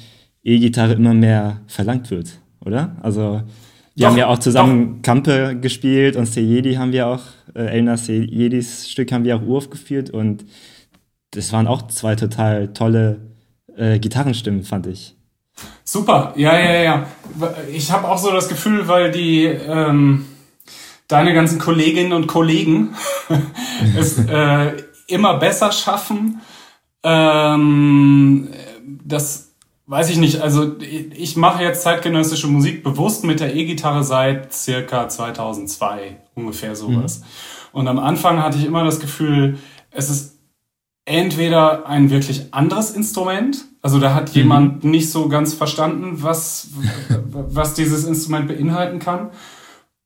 E-Gitarre 0.42 0.92
immer 0.94 1.14
mehr 1.14 1.60
verlangt 1.66 2.10
wird, 2.10 2.38
oder? 2.64 2.96
Also 3.02 3.42
wir 3.94 4.02
doch, 4.02 4.10
haben 4.10 4.18
ja 4.18 4.26
auch 4.26 4.38
zusammen 4.38 4.96
doch. 4.96 5.02
Kampe 5.02 5.56
gespielt 5.60 6.16
und 6.16 6.26
Sejedi 6.26 6.74
haben 6.74 6.92
wir 6.92 7.06
auch, 7.06 7.22
äh, 7.54 7.66
Elna 7.66 7.96
Sejedis 7.96 8.90
Stück 8.90 9.12
haben 9.12 9.24
wir 9.24 9.36
auch 9.36 9.42
uraufgeführt 9.42 10.10
und 10.10 10.44
das 11.30 11.52
waren 11.52 11.66
auch 11.66 11.88
zwei 11.88 12.16
total 12.16 12.72
tolle 12.72 13.20
äh, 13.76 13.98
Gitarrenstimmen, 13.98 14.62
fand 14.62 14.86
ich. 14.86 15.16
Super, 15.84 16.32
ja, 16.36 16.58
ja, 16.58 16.82
ja. 16.82 17.06
Ich 17.72 17.92
habe 17.92 18.08
auch 18.08 18.18
so 18.18 18.32
das 18.32 18.48
Gefühl, 18.48 18.88
weil 18.88 19.12
die 19.12 19.44
ähm, 19.44 20.26
deine 21.08 21.34
ganzen 21.34 21.58
Kolleginnen 21.58 22.12
und 22.12 22.26
Kollegen 22.26 22.94
es 23.96 24.18
äh, 24.18 24.72
immer 25.06 25.38
besser 25.38 25.70
schaffen. 25.70 26.40
Ähm, 27.04 28.48
das 29.04 29.53
weiß 29.86 30.10
ich 30.10 30.16
nicht. 30.16 30.40
Also 30.40 30.78
ich 30.78 31.36
mache 31.36 31.62
jetzt 31.62 31.82
zeitgenössische 31.82 32.46
Musik 32.46 32.82
bewusst 32.82 33.24
mit 33.24 33.40
der 33.40 33.54
E-Gitarre 33.54 34.04
seit 34.04 34.52
circa 34.52 35.08
2002 35.08 36.16
ungefähr 36.34 36.74
sowas. 36.74 37.20
Mhm. 37.20 37.24
Und 37.72 37.88
am 37.88 37.98
Anfang 37.98 38.42
hatte 38.42 38.58
ich 38.58 38.64
immer 38.64 38.84
das 38.84 39.00
Gefühl, 39.00 39.58
es 39.90 40.10
ist 40.10 40.38
entweder 41.04 41.86
ein 41.86 42.10
wirklich 42.10 42.54
anderes 42.54 42.92
Instrument, 42.92 43.64
also 43.82 43.98
da 43.98 44.14
hat 44.14 44.30
mhm. 44.30 44.34
jemand 44.34 44.84
nicht 44.84 45.10
so 45.10 45.28
ganz 45.28 45.52
verstanden, 45.54 46.22
was, 46.22 46.68
was 47.30 47.74
dieses 47.74 48.04
Instrument 48.04 48.48
beinhalten 48.48 48.98
kann. 48.98 49.30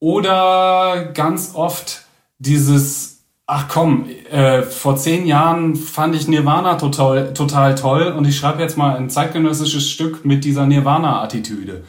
Oder 0.01 1.11
ganz 1.15 1.53
oft 1.55 2.05
dieses, 2.39 3.18
ach 3.51 3.67
komm, 3.67 4.05
äh, 4.31 4.63
vor 4.63 4.97
zehn 4.97 5.27
Jahren 5.27 5.75
fand 5.75 6.15
ich 6.15 6.29
Nirvana 6.29 6.75
total, 6.75 7.33
total 7.33 7.75
toll 7.75 8.15
und 8.17 8.27
ich 8.27 8.37
schreibe 8.37 8.63
jetzt 8.63 8.77
mal 8.77 8.95
ein 8.97 9.09
zeitgenössisches 9.09 9.89
Stück 9.89 10.25
mit 10.25 10.45
dieser 10.45 10.67
Nirvana-Attitüde. 10.67 11.83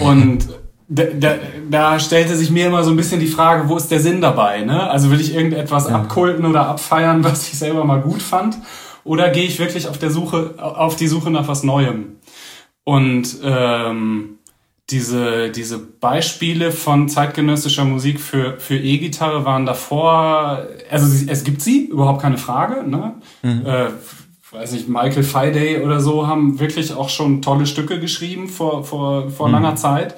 Und 0.00 0.48
da, 0.88 1.04
da, 1.04 1.34
da 1.70 2.00
stellte 2.00 2.34
sich 2.36 2.50
mir 2.50 2.68
immer 2.68 2.84
so 2.84 2.90
ein 2.90 2.96
bisschen 2.96 3.20
die 3.20 3.26
Frage, 3.26 3.68
wo 3.68 3.76
ist 3.76 3.90
der 3.90 4.00
Sinn 4.00 4.22
dabei? 4.22 4.62
Ne? 4.62 4.88
Also 4.90 5.10
will 5.10 5.20
ich 5.20 5.34
irgendetwas 5.34 5.90
ja. 5.90 5.96
abkulten 5.96 6.46
oder 6.46 6.66
abfeiern, 6.66 7.22
was 7.24 7.48
ich 7.52 7.58
selber 7.58 7.84
mal 7.84 8.00
gut 8.00 8.22
fand? 8.22 8.56
Oder 9.04 9.28
gehe 9.28 9.44
ich 9.44 9.58
wirklich 9.58 9.88
auf 9.88 9.98
der 9.98 10.10
Suche, 10.10 10.54
auf 10.58 10.96
die 10.96 11.08
Suche 11.08 11.30
nach 11.30 11.48
was 11.48 11.64
Neuem? 11.64 12.16
Und 12.84 13.36
ähm, 13.44 14.38
diese, 14.90 15.50
diese 15.50 15.78
Beispiele 15.78 16.72
von 16.72 17.08
zeitgenössischer 17.08 17.84
Musik 17.84 18.20
für, 18.20 18.58
für 18.58 18.76
E-Gitarre 18.76 19.44
waren 19.44 19.64
davor, 19.64 20.66
also 20.90 21.26
es 21.26 21.44
gibt 21.44 21.62
sie, 21.62 21.86
überhaupt 21.86 22.20
keine 22.20 22.38
Frage, 22.38 22.86
ne? 22.86 23.14
Mhm. 23.42 23.64
Äh, 23.64 23.86
weiß 24.52 24.72
nicht, 24.72 24.88
Michael 24.88 25.22
Faraday 25.22 25.82
oder 25.82 26.00
so 26.00 26.26
haben 26.26 26.60
wirklich 26.60 26.92
auch 26.92 27.08
schon 27.08 27.40
tolle 27.42 27.66
Stücke 27.66 27.98
geschrieben 28.00 28.48
vor, 28.48 28.84
vor, 28.84 29.30
vor 29.30 29.48
mhm. 29.48 29.54
langer 29.54 29.76
Zeit. 29.76 30.14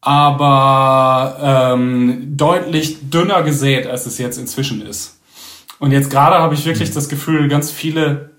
Aber 0.00 1.38
ähm, 1.74 2.36
deutlich 2.36 3.10
dünner 3.10 3.42
gesät, 3.42 3.88
als 3.88 4.06
es 4.06 4.18
jetzt 4.18 4.38
inzwischen 4.38 4.82
ist. 4.82 5.18
Und 5.80 5.90
jetzt 5.90 6.10
gerade 6.10 6.36
habe 6.36 6.54
ich 6.54 6.64
wirklich 6.64 6.90
mhm. 6.90 6.94
das 6.94 7.08
Gefühl, 7.08 7.48
ganz 7.48 7.72
viele 7.72 8.30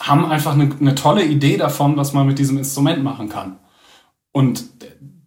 haben 0.00 0.24
einfach 0.24 0.54
eine, 0.54 0.70
eine 0.80 0.94
tolle 0.94 1.24
Idee 1.24 1.58
davon, 1.58 1.96
was 1.96 2.14
man 2.14 2.26
mit 2.26 2.38
diesem 2.38 2.56
Instrument 2.56 3.04
machen 3.04 3.28
kann. 3.28 3.58
Und 4.32 4.64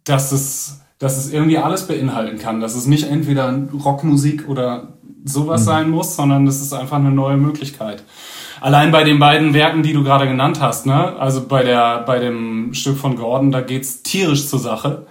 dass 0.04 0.32
es, 0.32 0.80
dass 0.98 1.16
es 1.16 1.32
irgendwie 1.32 1.58
alles 1.58 1.86
beinhalten 1.86 2.38
kann, 2.38 2.60
dass 2.60 2.74
es 2.74 2.86
nicht 2.86 3.08
entweder 3.08 3.56
Rockmusik 3.72 4.48
oder 4.48 4.98
sowas 5.24 5.62
mhm. 5.62 5.64
sein 5.64 5.90
muss, 5.90 6.16
sondern 6.16 6.46
das 6.46 6.60
ist 6.60 6.72
einfach 6.72 6.96
eine 6.96 7.10
neue 7.10 7.36
Möglichkeit. 7.36 8.04
Allein 8.60 8.90
bei 8.90 9.04
den 9.04 9.18
beiden 9.18 9.52
Werken, 9.54 9.82
die 9.82 9.92
du 9.92 10.02
gerade 10.02 10.26
genannt 10.26 10.60
hast, 10.60 10.86
ne? 10.86 11.16
Also 11.18 11.46
bei 11.46 11.62
der, 11.62 12.00
bei 12.00 12.18
dem 12.18 12.72
Stück 12.72 12.96
von 12.96 13.16
Gordon, 13.16 13.52
da 13.52 13.60
geht's 13.60 14.02
tierisch 14.02 14.48
zur 14.48 14.58
Sache. 14.58 15.06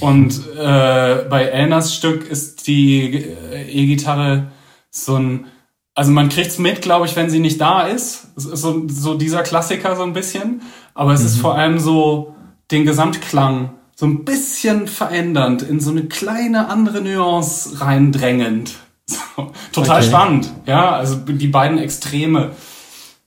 Und 0.00 0.40
äh, 0.56 1.24
bei 1.28 1.44
Elnas 1.52 1.94
Stück 1.94 2.28
ist 2.28 2.66
die 2.66 3.14
äh, 3.14 3.70
E-Gitarre 3.70 4.48
so 4.90 5.16
ein, 5.16 5.46
also 5.94 6.10
man 6.10 6.28
kriegt's 6.28 6.58
mit, 6.58 6.82
glaube 6.82 7.06
ich, 7.06 7.14
wenn 7.14 7.30
sie 7.30 7.38
nicht 7.38 7.60
da 7.60 7.82
ist. 7.82 8.28
Es 8.36 8.46
ist 8.46 8.62
so, 8.62 8.82
so 8.88 9.14
dieser 9.14 9.42
Klassiker 9.42 9.94
so 9.94 10.02
ein 10.02 10.12
bisschen. 10.12 10.62
Aber 10.94 11.12
es 11.12 11.20
mhm. 11.20 11.26
ist 11.26 11.38
vor 11.38 11.54
allem 11.54 11.78
so, 11.78 12.34
den 12.72 12.84
Gesamtklang 12.84 13.70
so 13.94 14.06
ein 14.06 14.24
bisschen 14.24 14.88
verändernd, 14.88 15.62
in 15.62 15.78
so 15.78 15.90
eine 15.90 16.04
kleine 16.04 16.68
andere 16.68 17.00
Nuance 17.00 17.80
reindrängend. 17.80 18.74
So, 19.04 19.50
total 19.72 19.98
okay. 19.98 20.08
spannend. 20.08 20.52
Ja, 20.64 20.92
also 20.92 21.16
die 21.16 21.48
beiden 21.48 21.76
Extreme 21.76 22.52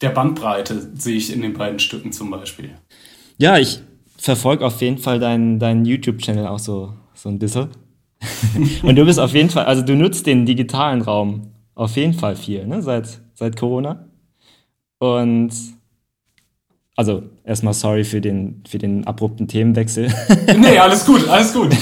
der 0.02 0.10
Bandbreite 0.10 0.90
sehe 0.96 1.18
ich 1.18 1.32
in 1.32 1.42
den 1.42 1.54
beiden 1.54 1.80
Stücken 1.80 2.12
zum 2.12 2.32
Beispiel. 2.32 2.72
Ja, 3.38 3.58
ich 3.58 3.82
verfolge 4.18 4.66
auf 4.66 4.82
jeden 4.82 4.98
Fall 4.98 5.20
deinen, 5.20 5.60
deinen 5.60 5.86
YouTube-Channel 5.86 6.48
auch 6.48 6.60
so, 6.60 6.94
so 7.14 7.30
ein 7.30 7.40
bisschen. 7.40 7.70
Und 8.84 8.96
du 8.96 9.06
bist 9.06 9.20
auf 9.20 9.34
jeden 9.34 9.50
Fall, 9.50 9.66
also 9.66 9.82
du 9.82 9.96
nutzt 9.96 10.26
den 10.26 10.46
digitalen 10.46 11.02
Raum 11.02 11.52
auf 11.76 11.98
jeden 11.98 12.14
Fall 12.14 12.36
viel, 12.36 12.66
ne, 12.66 12.82
seit, 12.82 13.22
seit 13.34 13.58
Corona. 13.58 14.08
Und 15.00 15.52
also 16.96 17.24
erstmal 17.44 17.74
sorry 17.74 18.04
für 18.04 18.22
den, 18.22 18.64
für 18.68 18.78
den 18.78 19.06
abrupten 19.06 19.48
Themenwechsel. 19.48 20.14
nee, 20.58 20.78
alles 20.78 21.06
gut, 21.06 21.28
alles 21.28 21.54
gut. 21.54 21.76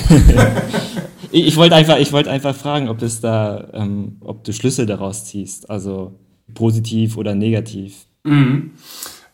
ich, 1.32 1.48
ich 1.48 1.58
wollte 1.58 1.76
einfach, 1.76 1.98
wollt 2.12 2.28
einfach 2.28 2.56
fragen, 2.56 2.90
ob 2.90 3.02
es 3.02 3.22
da, 3.22 3.70
ähm, 3.74 4.18
ob 4.22 4.44
du 4.44 4.54
Schlüsse 4.54 4.86
daraus 4.86 5.26
ziehst, 5.26 5.70
also 5.70 6.20
positiv 6.54 7.18
oder 7.18 7.36
negativ. 7.36 8.06
Mhm. 8.24 8.72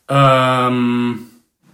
Ähm, 0.09 1.19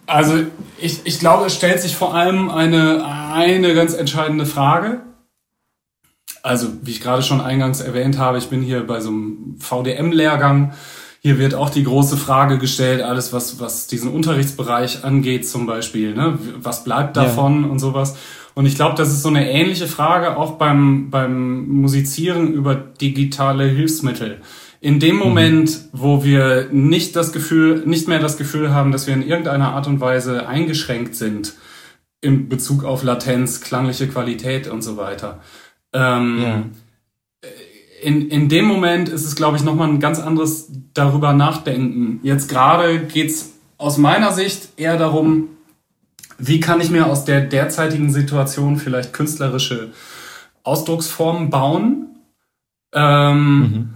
also 0.06 0.36
ich, 0.78 1.06
ich 1.06 1.20
glaube, 1.20 1.48
es 1.48 1.56
stellt 1.56 1.80
sich 1.82 1.96
vor 1.96 2.14
allem 2.14 2.50
eine, 2.50 3.04
eine 3.06 3.74
ganz 3.74 3.94
entscheidende 3.94 4.46
Frage. 4.46 5.02
Also, 6.44 6.68
wie 6.84 6.92
ich 6.92 7.02
gerade 7.02 7.24
schon 7.24 7.42
eingangs 7.42 7.82
erwähnt 7.82 8.20
habe, 8.20 8.38
ich 8.38 8.50
bin 8.50 8.62
hier 8.62 8.86
bei 8.86 9.00
so 9.00 9.10
einem 9.10 9.56
VDM-Lehrgang 9.58 10.74
hier 11.26 11.40
wird 11.40 11.56
auch 11.56 11.72
die 11.72 11.84
große 11.84 12.18
Frage 12.18 12.60
gestellt, 12.60 13.02
alles 13.02 13.34
was, 13.34 13.60
was 13.60 13.88
diesen 13.88 14.12
Unterrichtsbereich 14.12 15.04
angeht 15.04 15.48
zum 15.48 15.66
Beispiel, 15.66 16.14
ne? 16.14 16.38
was 16.62 16.84
bleibt 16.84 17.18
davon 17.18 17.64
ja. 17.64 17.70
und 17.70 17.80
sowas. 17.80 18.16
Und 18.54 18.68
ich 18.68 18.76
glaube, 18.76 18.94
das 18.96 19.12
ist 19.12 19.24
so 19.24 19.30
eine 19.30 19.50
ähnliche 19.50 19.88
Frage 19.88 20.38
auch 20.38 20.60
beim, 20.60 21.10
beim 21.10 21.68
Musizieren 21.68 22.54
über 22.54 22.76
digitale 22.76 23.64
Hilfsmittel. 23.64 24.40
In 24.82 25.00
dem 25.00 25.16
mhm. 25.16 25.22
Moment, 25.24 25.80
wo 25.94 26.24
wir 26.24 26.68
nicht 26.72 27.16
das 27.16 27.34
Gefühl, 27.34 27.82
nicht 27.88 28.08
mehr 28.08 28.20
das 28.20 28.38
Gefühl 28.38 28.72
haben, 28.72 28.92
dass 28.92 29.08
wir 29.08 29.16
in 29.16 29.28
irgendeiner 29.28 29.74
Art 29.74 29.88
und 29.88 30.02
Weise 30.02 30.48
eingeschränkt 30.48 31.16
sind 31.16 31.56
in 32.22 32.50
Bezug 32.50 32.84
auf 32.84 33.02
Latenz, 33.02 33.62
klangliche 33.62 34.08
Qualität 34.08 34.68
und 34.68 34.84
so 34.84 34.96
weiter. 34.96 35.40
Ähm, 35.92 36.40
ja 36.40 36.64
in, 38.06 38.30
in 38.30 38.50
dem 38.50 38.66
Moment 38.66 39.10
ist 39.10 39.26
es, 39.26 39.36
glaube 39.36 39.58
ich, 39.58 39.64
nochmal 39.64 39.90
ein 39.90 40.00
ganz 40.00 40.20
anderes 40.20 40.68
darüber 40.94 41.34
nachdenken. 41.34 42.20
Jetzt 42.22 42.48
gerade 42.50 43.00
geht's 43.00 43.54
aus 43.80 43.98
meiner 43.98 44.32
Sicht 44.32 44.70
eher 44.78 44.98
darum, 44.98 45.50
wie 46.38 46.60
kann 46.60 46.82
ich 46.82 46.92
mir 46.92 47.08
aus 47.08 47.26
der 47.26 47.42
derzeitigen 47.42 48.12
Situation 48.12 48.78
vielleicht 48.78 49.12
künstlerische 49.12 49.92
Ausdrucksformen 50.62 51.50
bauen 51.50 52.10
ähm, 52.94 53.60
mhm. 53.60 53.94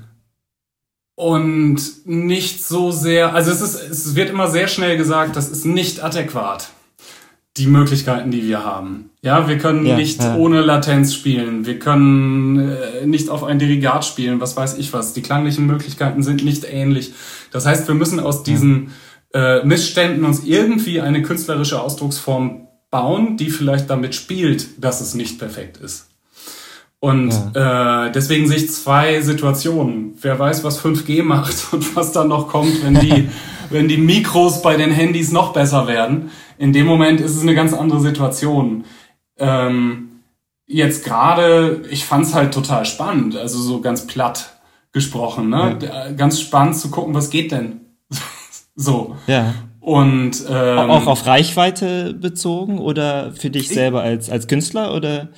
und 1.15 1.81
nicht 2.05 2.63
so 2.63 2.91
sehr, 2.91 3.35
also 3.35 3.51
es 3.51 3.61
ist, 3.61 3.75
es 3.75 4.15
wird 4.15 4.31
immer 4.31 4.47
sehr 4.47 4.67
schnell 4.67 4.97
gesagt, 4.97 5.35
das 5.35 5.49
ist 5.49 5.65
nicht 5.65 6.03
adäquat. 6.03 6.69
Die 7.57 7.67
Möglichkeiten, 7.67 8.31
die 8.31 8.47
wir 8.47 8.63
haben. 8.63 9.09
Ja, 9.21 9.47
wir 9.49 9.57
können 9.57 9.85
Ja, 9.85 9.97
nicht 9.97 10.21
ja. 10.21 10.35
ohne 10.35 10.61
Latenz 10.61 11.13
spielen. 11.13 11.65
Wir 11.65 11.77
können 11.79 12.59
äh, 12.59 13.05
nicht 13.05 13.29
auf 13.29 13.43
ein 13.43 13.59
Dirigat 13.59 14.05
spielen, 14.05 14.39
was 14.39 14.55
weiß 14.55 14.77
ich 14.77 14.93
was. 14.93 15.13
Die 15.13 15.21
klanglichen 15.21 15.65
Möglichkeiten 15.65 16.23
sind 16.23 16.43
nicht 16.43 16.63
ähnlich. 16.63 17.13
Das 17.51 17.65
heißt, 17.65 17.87
wir 17.87 17.95
müssen 17.95 18.19
aus 18.19 18.43
diesen 18.43 18.91
äh, 19.33 19.63
Missständen 19.65 20.23
uns 20.23 20.43
irgendwie 20.45 21.01
eine 21.01 21.21
künstlerische 21.21 21.81
Ausdrucksform 21.81 22.67
bauen, 22.91 23.37
die 23.37 23.49
vielleicht 23.49 23.89
damit 23.89 24.15
spielt, 24.15 24.83
dass 24.83 25.01
es 25.01 25.13
nicht 25.13 25.37
perfekt 25.37 25.77
ist. 25.77 26.08
Und 27.01 27.31
äh, 27.55 28.11
deswegen 28.11 28.47
sehe 28.47 28.57
ich 28.57 28.71
zwei 28.71 29.21
Situationen. 29.21 30.15
Wer 30.21 30.37
weiß, 30.37 30.63
was 30.63 30.83
5G 30.83 31.23
macht 31.23 31.55
und 31.71 31.95
was 31.95 32.11
dann 32.11 32.27
noch 32.27 32.47
kommt, 32.49 32.83
wenn 32.83 32.95
die, 32.95 33.29
wenn 33.69 33.87
die 33.87 33.97
Mikros 33.97 34.61
bei 34.61 34.75
den 34.75 34.91
Handys 34.91 35.31
noch 35.31 35.53
besser 35.53 35.87
werden. 35.87 36.29
In 36.57 36.73
dem 36.73 36.85
Moment 36.85 37.21
ist 37.21 37.35
es 37.35 37.41
eine 37.41 37.55
ganz 37.55 37.73
andere 37.73 38.01
Situation. 38.01 38.83
Ähm, 39.37 40.09
jetzt 40.67 41.05
gerade, 41.05 41.83
ich 41.89 42.05
fand's 42.05 42.33
halt 42.33 42.53
total 42.53 42.85
spannend, 42.85 43.37
also 43.37 43.59
so 43.59 43.79
ganz 43.79 44.05
platt 44.05 44.59
gesprochen, 44.91 45.49
ne? 45.49 45.77
Äh, 45.81 46.13
Ganz 46.15 46.39
spannend 46.41 46.75
zu 46.75 46.89
gucken, 46.89 47.13
was 47.13 47.29
geht 47.29 47.51
denn? 47.51 47.81
so. 48.75 49.15
Ja. 49.27 49.53
Und 49.79 50.43
ähm, 50.49 50.89
Auch 50.89 51.07
auf 51.07 51.25
Reichweite 51.25 52.13
bezogen 52.13 52.79
oder 52.79 53.31
für 53.31 53.49
dich 53.49 53.69
selber 53.69 54.01
als, 54.01 54.29
als 54.29 54.47
Künstler 54.47 54.93
oder? 54.93 55.29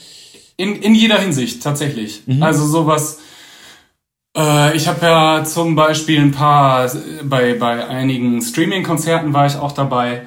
In, 0.62 0.76
in 0.76 0.94
jeder 0.96 1.18
Hinsicht, 1.18 1.64
tatsächlich. 1.64 2.24
Also 2.44 2.66
sowas. 2.66 3.20
Äh, 4.38 4.76
ich 4.78 4.88
habe 4.88 5.06
ja 5.06 5.44
zum 5.44 5.76
Beispiel 5.76 6.20
ein 6.22 6.32
paar, 6.32 6.90
bei, 7.24 7.54
bei 7.56 7.88
einigen 7.88 8.42
Streaming-Konzerten 8.42 9.34
war 9.34 9.46
ich 9.48 9.56
auch 9.58 9.72
dabei. 9.72 10.24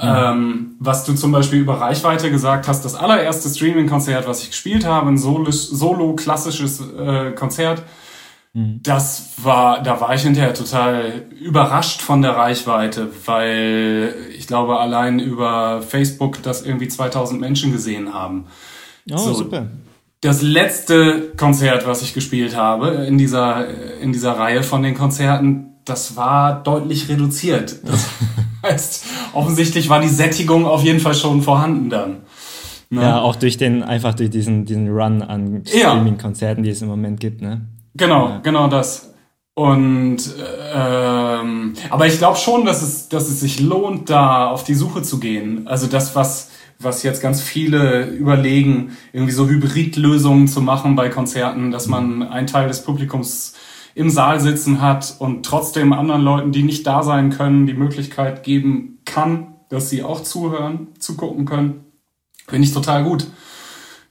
Ähm, 0.00 0.76
was 0.78 1.04
du 1.04 1.12
zum 1.14 1.32
Beispiel 1.32 1.58
über 1.60 1.80
Reichweite 1.80 2.30
gesagt 2.30 2.66
hast, 2.68 2.84
das 2.84 2.94
allererste 2.94 3.48
Streaming-Konzert, 3.48 4.26
was 4.26 4.42
ich 4.42 4.50
gespielt 4.50 4.86
habe, 4.86 5.08
ein 5.10 5.18
Solo- 5.18 5.50
solo-klassisches 5.50 6.80
äh, 6.98 7.32
Konzert, 7.32 7.82
das 8.82 9.30
war, 9.42 9.82
da 9.82 9.98
war 10.02 10.14
ich 10.14 10.22
hinterher 10.22 10.52
total 10.52 11.24
überrascht 11.40 12.02
von 12.02 12.20
der 12.20 12.36
Reichweite, 12.36 13.08
weil 13.24 14.14
ich 14.36 14.46
glaube, 14.46 14.78
allein 14.78 15.18
über 15.20 15.80
Facebook 15.80 16.42
das 16.42 16.62
irgendwie 16.62 16.88
2000 16.88 17.40
Menschen 17.40 17.72
gesehen 17.72 18.12
haben. 18.12 18.46
Oh, 19.10 19.16
So. 19.16 19.34
super. 19.34 19.66
Das 20.20 20.40
letzte 20.40 21.32
Konzert, 21.36 21.84
was 21.86 22.02
ich 22.02 22.14
gespielt 22.14 22.56
habe 22.56 22.90
in 23.08 23.18
dieser, 23.18 23.66
in 24.00 24.12
dieser 24.12 24.38
Reihe 24.38 24.62
von 24.62 24.82
den 24.84 24.94
Konzerten, 24.94 25.70
das 25.84 26.14
war 26.16 26.62
deutlich 26.62 27.08
reduziert. 27.08 27.80
Das 27.84 28.08
heißt, 28.62 29.04
offensichtlich 29.32 29.88
war 29.88 30.00
die 30.00 30.06
Sättigung 30.08 30.64
auf 30.64 30.84
jeden 30.84 31.00
Fall 31.00 31.14
schon 31.14 31.42
vorhanden 31.42 31.90
dann. 31.90 32.18
Ne? 32.90 33.02
Ja, 33.02 33.20
auch 33.20 33.34
durch 33.34 33.56
den, 33.56 33.82
einfach 33.82 34.14
durch 34.14 34.30
diesen, 34.30 34.64
diesen 34.64 34.88
Run 34.88 35.22
an 35.22 35.64
Ja. 35.72 35.90
Streaming-Konzerten, 35.90 36.62
die 36.62 36.70
es 36.70 36.82
im 36.82 36.88
Moment 36.88 37.18
gibt, 37.18 37.42
ne? 37.42 37.62
Genau, 37.94 38.38
genau 38.44 38.68
das. 38.68 39.12
Und 39.54 40.18
ähm, 40.74 41.74
aber 41.90 42.06
ich 42.06 42.18
glaube 42.18 42.38
schon, 42.38 42.64
dass 42.64 42.80
es, 42.82 43.08
dass 43.08 43.28
es 43.28 43.40
sich 43.40 43.60
lohnt, 43.60 44.08
da 44.08 44.48
auf 44.50 44.64
die 44.64 44.74
Suche 44.74 45.02
zu 45.02 45.18
gehen. 45.20 45.66
Also 45.66 45.88
das, 45.88 46.14
was 46.14 46.50
was 46.84 47.02
jetzt 47.02 47.22
ganz 47.22 47.40
viele 47.40 48.06
überlegen, 48.06 48.96
irgendwie 49.12 49.32
so 49.32 49.48
Hybridlösungen 49.48 50.48
zu 50.48 50.60
machen 50.60 50.96
bei 50.96 51.08
Konzerten, 51.08 51.70
dass 51.70 51.86
man 51.86 52.22
einen 52.22 52.46
Teil 52.46 52.68
des 52.68 52.82
Publikums 52.82 53.54
im 53.94 54.10
Saal 54.10 54.40
sitzen 54.40 54.80
hat 54.80 55.16
und 55.18 55.44
trotzdem 55.44 55.92
anderen 55.92 56.22
Leuten, 56.22 56.52
die 56.52 56.62
nicht 56.62 56.86
da 56.86 57.02
sein 57.02 57.30
können, 57.30 57.66
die 57.66 57.74
Möglichkeit 57.74 58.42
geben 58.42 59.00
kann, 59.04 59.54
dass 59.68 59.90
sie 59.90 60.02
auch 60.02 60.22
zuhören, 60.22 60.88
zugucken 60.98 61.44
können. 61.44 61.84
Finde 62.48 62.66
ich 62.66 62.74
total 62.74 63.04
gut. 63.04 63.26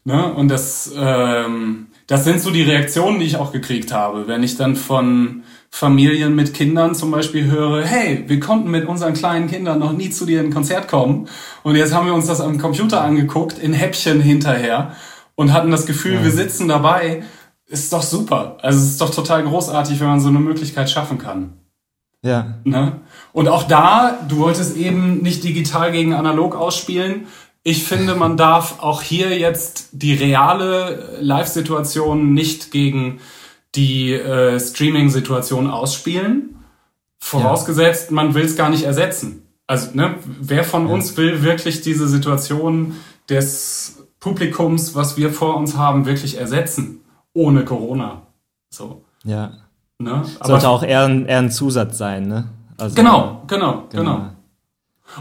Ne? 0.03 0.33
Und 0.33 0.47
das, 0.47 0.91
ähm, 0.95 1.87
das 2.11 2.25
sind 2.25 2.41
so 2.41 2.51
die 2.51 2.63
Reaktionen, 2.63 3.21
die 3.21 3.25
ich 3.25 3.37
auch 3.37 3.53
gekriegt 3.53 3.93
habe, 3.93 4.27
wenn 4.27 4.43
ich 4.43 4.57
dann 4.57 4.75
von 4.75 5.43
Familien 5.69 6.35
mit 6.35 6.53
Kindern 6.53 6.93
zum 6.93 7.09
Beispiel 7.09 7.49
höre, 7.49 7.85
hey, 7.85 8.25
wir 8.27 8.41
konnten 8.41 8.69
mit 8.69 8.85
unseren 8.85 9.13
kleinen 9.13 9.47
Kindern 9.47 9.79
noch 9.79 9.93
nie 9.93 10.09
zu 10.09 10.25
dir 10.25 10.41
in 10.41 10.47
ein 10.47 10.53
Konzert 10.53 10.89
kommen 10.89 11.29
und 11.63 11.77
jetzt 11.77 11.93
haben 11.93 12.07
wir 12.07 12.13
uns 12.13 12.27
das 12.27 12.41
am 12.41 12.57
Computer 12.57 13.01
angeguckt, 13.01 13.57
in 13.59 13.71
Häppchen 13.71 14.19
hinterher 14.19 14.93
und 15.35 15.53
hatten 15.53 15.71
das 15.71 15.85
Gefühl, 15.85 16.21
wir 16.21 16.31
sitzen 16.31 16.67
dabei. 16.67 17.23
Ist 17.65 17.93
doch 17.93 18.03
super. 18.03 18.57
Also 18.61 18.79
es 18.79 18.87
ist 18.87 18.99
doch 18.99 19.15
total 19.15 19.43
großartig, 19.43 20.01
wenn 20.01 20.07
man 20.07 20.19
so 20.19 20.27
eine 20.27 20.39
Möglichkeit 20.39 20.89
schaffen 20.89 21.17
kann. 21.17 21.53
Ja. 22.23 22.55
Ne? 22.65 22.99
Und 23.31 23.47
auch 23.47 23.63
da, 23.63 24.19
du 24.27 24.39
wolltest 24.39 24.75
eben 24.75 25.21
nicht 25.21 25.45
digital 25.45 25.93
gegen 25.93 26.13
analog 26.13 26.55
ausspielen. 26.55 27.27
Ich 27.63 27.83
finde, 27.83 28.15
man 28.15 28.37
darf 28.37 28.81
auch 28.81 29.01
hier 29.01 29.37
jetzt 29.37 29.89
die 29.91 30.15
reale 30.15 31.17
Live-Situation 31.21 32.33
nicht 32.33 32.71
gegen 32.71 33.19
die 33.75 34.13
äh, 34.13 34.59
Streaming-Situation 34.59 35.69
ausspielen. 35.69 36.55
Vorausgesetzt, 37.19 38.11
man 38.11 38.33
will 38.33 38.45
es 38.45 38.55
gar 38.55 38.69
nicht 38.69 38.83
ersetzen. 38.83 39.47
Also, 39.67 39.91
ne, 39.93 40.15
wer 40.25 40.63
von 40.63 40.87
uns 40.87 41.15
will 41.17 41.43
wirklich 41.43 41.81
diese 41.81 42.07
Situation 42.07 42.95
des 43.29 44.07
Publikums, 44.19 44.95
was 44.95 45.15
wir 45.15 45.31
vor 45.31 45.55
uns 45.55 45.77
haben, 45.77 46.05
wirklich 46.05 46.37
ersetzen? 46.37 47.01
Ohne 47.33 47.63
Corona. 47.63 48.23
So. 48.69 49.03
Ja. 49.23 49.51
Ne? 49.99 50.23
Sollte 50.43 50.67
auch 50.67 50.83
eher 50.83 51.03
ein, 51.03 51.27
eher 51.27 51.37
ein 51.37 51.51
Zusatz 51.51 51.97
sein, 51.97 52.27
ne? 52.27 52.49
Also, 52.77 52.95
Genau, 52.95 53.43
genau, 53.47 53.83
genau. 53.91 54.31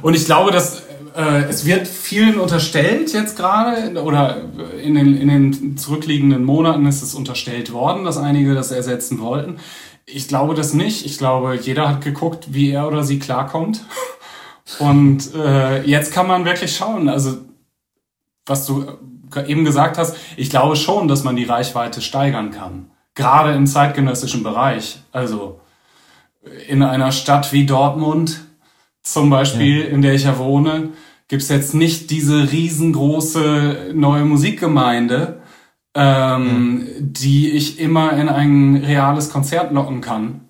Und 0.03 0.15
ich 0.15 0.25
glaube, 0.25 0.51
dass 0.51 0.83
äh, 1.17 1.45
es 1.49 1.65
wird 1.65 1.87
vielen 1.87 2.39
unterstellt 2.39 3.13
jetzt 3.13 3.37
gerade 3.37 4.03
oder 4.03 4.43
in 4.83 4.95
den, 4.95 5.17
in 5.17 5.29
den 5.29 5.77
zurückliegenden 5.77 6.45
Monaten 6.45 6.87
ist 6.87 7.03
es 7.03 7.15
unterstellt 7.15 7.73
worden, 7.73 8.05
dass 8.05 8.17
einige 8.17 8.55
das 8.55 8.71
ersetzen 8.71 9.21
wollten. 9.21 9.59
Ich 10.07 10.29
glaube 10.29 10.55
das 10.55 10.75
nicht. 10.75 11.07
Ich 11.07 11.19
glaube, 11.19 11.57
jeder 11.57 11.89
hat 11.89 12.03
geguckt, 12.03 12.53
wie 12.55 12.71
er 12.71 12.87
oder 12.89 13.05
sie 13.05 13.19
klarkommt. 13.19 13.85
Und 14.79 15.35
äh, 15.35 15.83
jetzt 15.83 16.13
kann 16.13 16.29
man 16.29 16.45
wirklich 16.45 16.77
schauen. 16.77 17.09
Also 17.09 17.39
was 18.47 18.67
du 18.67 18.87
eben 19.47 19.65
gesagt 19.65 19.99
hast, 19.99 20.17
ich 20.37 20.51
glaube 20.51 20.77
schon, 20.77 21.09
dass 21.09 21.25
man 21.25 21.37
die 21.37 21.45
Reichweite 21.45 22.01
steigern 22.01 22.51
kann. 22.51 22.91
Gerade 23.15 23.53
im 23.53 23.67
zeitgenössischen 23.67 24.43
Bereich. 24.43 25.01
Also 25.13 25.61
in 26.69 26.83
einer 26.83 27.13
Stadt 27.13 27.53
wie 27.53 27.67
Dortmund 27.67 28.41
zum 29.03 29.31
Beispiel, 29.31 29.83
in 29.83 30.03
der 30.03 30.15
ich 30.15 30.25
ja 30.25 30.39
wohne, 30.39 30.91
gibt's 31.31 31.49
jetzt 31.49 31.75
nicht 31.75 32.11
diese 32.11 32.51
riesengroße 32.51 33.93
neue 33.95 34.25
Musikgemeinde, 34.25 35.41
ähm, 35.95 36.89
die 36.99 37.53
ich 37.53 37.79
immer 37.79 38.15
in 38.15 38.29
ein 38.29 38.75
reales 38.77 39.31
Konzert 39.31 39.71
locken 39.73 40.01
kann. 40.01 40.49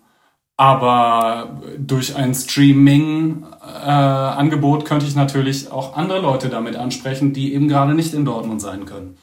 Aber 0.56 1.60
durch 1.78 2.16
ein 2.16 2.34
Streaming-Angebot 2.34 4.86
könnte 4.86 5.04
ich 5.06 5.14
natürlich 5.14 5.70
auch 5.70 5.94
andere 5.96 6.20
Leute 6.20 6.48
damit 6.48 6.76
ansprechen, 6.76 7.34
die 7.34 7.54
eben 7.54 7.68
gerade 7.68 7.94
nicht 7.94 8.14
in 8.14 8.24
Dortmund 8.24 8.62
sein 8.62 8.86
können. 8.86 9.18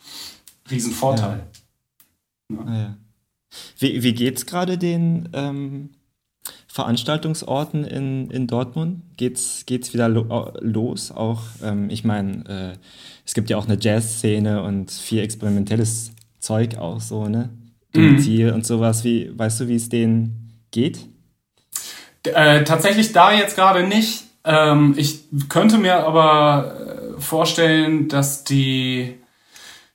Riesenvorteil. 0.70 1.48
Ah, 2.52 2.72
ja. 2.72 2.98
Wie, 3.80 4.04
wie 4.04 4.14
geht's 4.14 4.46
gerade 4.46 4.78
den 4.78 5.30
ähm, 5.34 5.90
Veranstaltungsorten 6.78 7.84
in, 7.86 8.30
in 8.30 8.46
Dortmund? 8.46 9.02
Geht's, 9.18 9.64
geht's 9.66 9.96
wieder 9.96 10.08
lo 10.08 10.54
los? 10.60 11.12
Auch, 11.12 11.42
ähm, 11.64 11.90
ich 11.90 12.04
meine, 12.04 12.76
äh, 12.76 12.78
es 13.26 13.34
gibt 13.34 13.50
ja 13.50 13.58
auch 13.58 13.66
eine 13.66 13.80
Jazz-Szene 13.82 14.62
und 14.62 14.92
viel 14.92 15.22
experimentelles 15.22 16.12
Zeug 16.40 16.78
auch 16.78 17.02
so, 17.02 17.28
ne? 17.28 17.50
Ziel 18.20 18.52
und 18.52 18.64
sowas. 18.64 19.04
Wie, 19.04 19.32
weißt 19.36 19.62
du, 19.62 19.68
wie 19.70 19.76
es 19.76 19.90
denen 19.90 20.62
geht? 20.70 21.00
Äh, 22.24 22.64
tatsächlich 22.64 23.12
da 23.12 23.34
jetzt 23.34 23.56
gerade 23.56 23.88
nicht. 23.88 24.26
Ähm, 24.44 24.94
ich 24.98 25.22
könnte 25.50 25.80
mir 25.80 26.06
aber 26.06 27.16
äh, 27.18 27.20
vorstellen, 27.20 28.08
dass 28.08 28.44
die, 28.44 29.16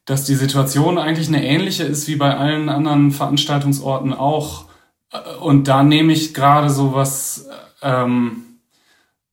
dass 0.05 0.25
die 0.25 0.35
Situation 0.35 0.99
eigentlich 0.99 1.29
eine 1.29 1.47
ähnliche 1.47 1.85
ist 1.85 2.09
wie 2.09 2.17
bei 2.17 2.37
allen 2.37 2.69
anderen 2.69 3.13
Veranstaltungsorten 3.13 4.13
auch. 4.13 4.65
Äh, 5.13 5.37
Und 5.41 5.69
da 5.69 5.83
nehme 5.83 6.13
ich 6.13 6.35
gerade 6.35 6.71
so 6.71 6.95
was, 6.95 7.49
ähm, 7.83 8.45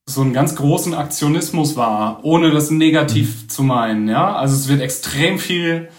so 0.06 0.22
einen 0.22 0.34
ganz 0.34 0.56
großen 0.56 0.94
Aktionismus 0.96 1.76
wahr, 1.76 2.20
ohne 2.24 2.52
das 2.52 2.72
negativ 2.72 3.48
zu 3.48 3.64
meinen. 3.64 4.08
Ja, 4.08 4.36
also 4.36 4.56
es 4.56 4.68
wird 4.68 4.82
extrem 4.82 5.38
viel 5.40 5.90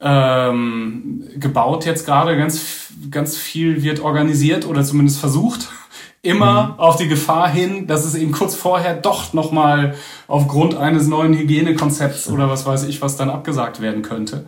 ähm, 0.00 1.24
gebaut 1.36 1.84
jetzt 1.84 2.06
gerade, 2.06 2.36
ganz, 2.38 2.88
ganz 3.10 3.36
viel 3.36 3.82
wird 3.82 4.00
organisiert 4.00 4.66
oder 4.66 4.82
zumindest 4.82 5.20
versucht. 5.20 5.68
Immer 6.22 6.74
auf 6.78 6.96
die 6.96 7.08
Gefahr 7.08 7.48
hin, 7.48 7.86
dass 7.86 8.04
es 8.04 8.14
eben 8.14 8.32
kurz 8.32 8.54
vorher 8.54 8.94
doch 8.94 9.32
nochmal 9.32 9.94
aufgrund 10.26 10.74
eines 10.74 11.06
neuen 11.06 11.32
Hygienekonzepts 11.34 12.28
oder 12.28 12.50
was 12.50 12.66
weiß 12.66 12.84
ich 12.84 13.00
was 13.00 13.16
dann 13.16 13.30
abgesagt 13.30 13.80
werden 13.80 14.02
könnte. 14.02 14.46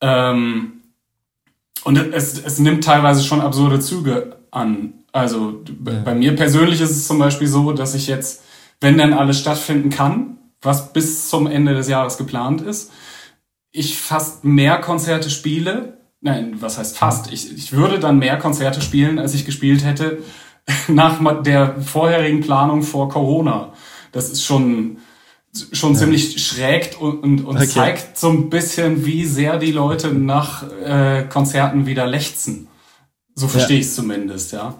Ähm, 0.00 0.75
und 1.86 1.96
es, 1.96 2.42
es 2.42 2.58
nimmt 2.58 2.84
teilweise 2.84 3.22
schon 3.22 3.40
absurde 3.40 3.78
Züge 3.80 4.36
an. 4.50 4.94
Also 5.12 5.62
b- 5.68 6.02
bei 6.04 6.14
mir 6.14 6.34
persönlich 6.34 6.80
ist 6.80 6.90
es 6.90 7.06
zum 7.06 7.18
Beispiel 7.18 7.46
so, 7.46 7.72
dass 7.72 7.94
ich 7.94 8.06
jetzt, 8.06 8.42
wenn 8.80 8.98
dann 8.98 9.12
alles 9.14 9.38
stattfinden 9.38 9.90
kann, 9.90 10.38
was 10.60 10.92
bis 10.92 11.28
zum 11.30 11.46
Ende 11.46 11.74
des 11.74 11.88
Jahres 11.88 12.18
geplant 12.18 12.60
ist. 12.60 12.90
Ich 13.70 13.98
fast 13.98 14.44
mehr 14.44 14.78
Konzerte 14.78 15.30
spiele. 15.30 15.98
Nein, 16.20 16.56
was 16.60 16.76
heißt 16.78 16.98
fast? 16.98 17.32
Ich, 17.32 17.56
ich 17.56 17.72
würde 17.72 17.98
dann 18.00 18.18
mehr 18.18 18.36
Konzerte 18.38 18.80
spielen, 18.80 19.18
als 19.18 19.34
ich 19.34 19.44
gespielt 19.46 19.84
hätte 19.84 20.18
nach 20.88 21.42
der 21.42 21.80
vorherigen 21.80 22.40
Planung 22.40 22.82
vor 22.82 23.08
Corona. 23.08 23.72
Das 24.12 24.30
ist 24.30 24.42
schon, 24.44 24.98
schon 25.72 25.92
ja. 25.94 26.00
ziemlich 26.00 26.44
schräg 26.44 26.96
und, 27.00 27.22
und, 27.22 27.44
und 27.44 27.56
okay. 27.56 27.66
zeigt 27.66 28.18
so 28.18 28.30
ein 28.30 28.50
bisschen, 28.50 29.04
wie 29.04 29.24
sehr 29.24 29.58
die 29.58 29.72
Leute 29.72 30.12
nach 30.12 30.64
äh, 30.84 31.24
Konzerten 31.28 31.86
wieder 31.86 32.06
lechzen. 32.06 32.68
So 33.34 33.48
verstehe 33.48 33.76
ja. 33.76 33.80
ich 33.80 33.86
es 33.86 33.94
zumindest, 33.94 34.52
ja. 34.52 34.74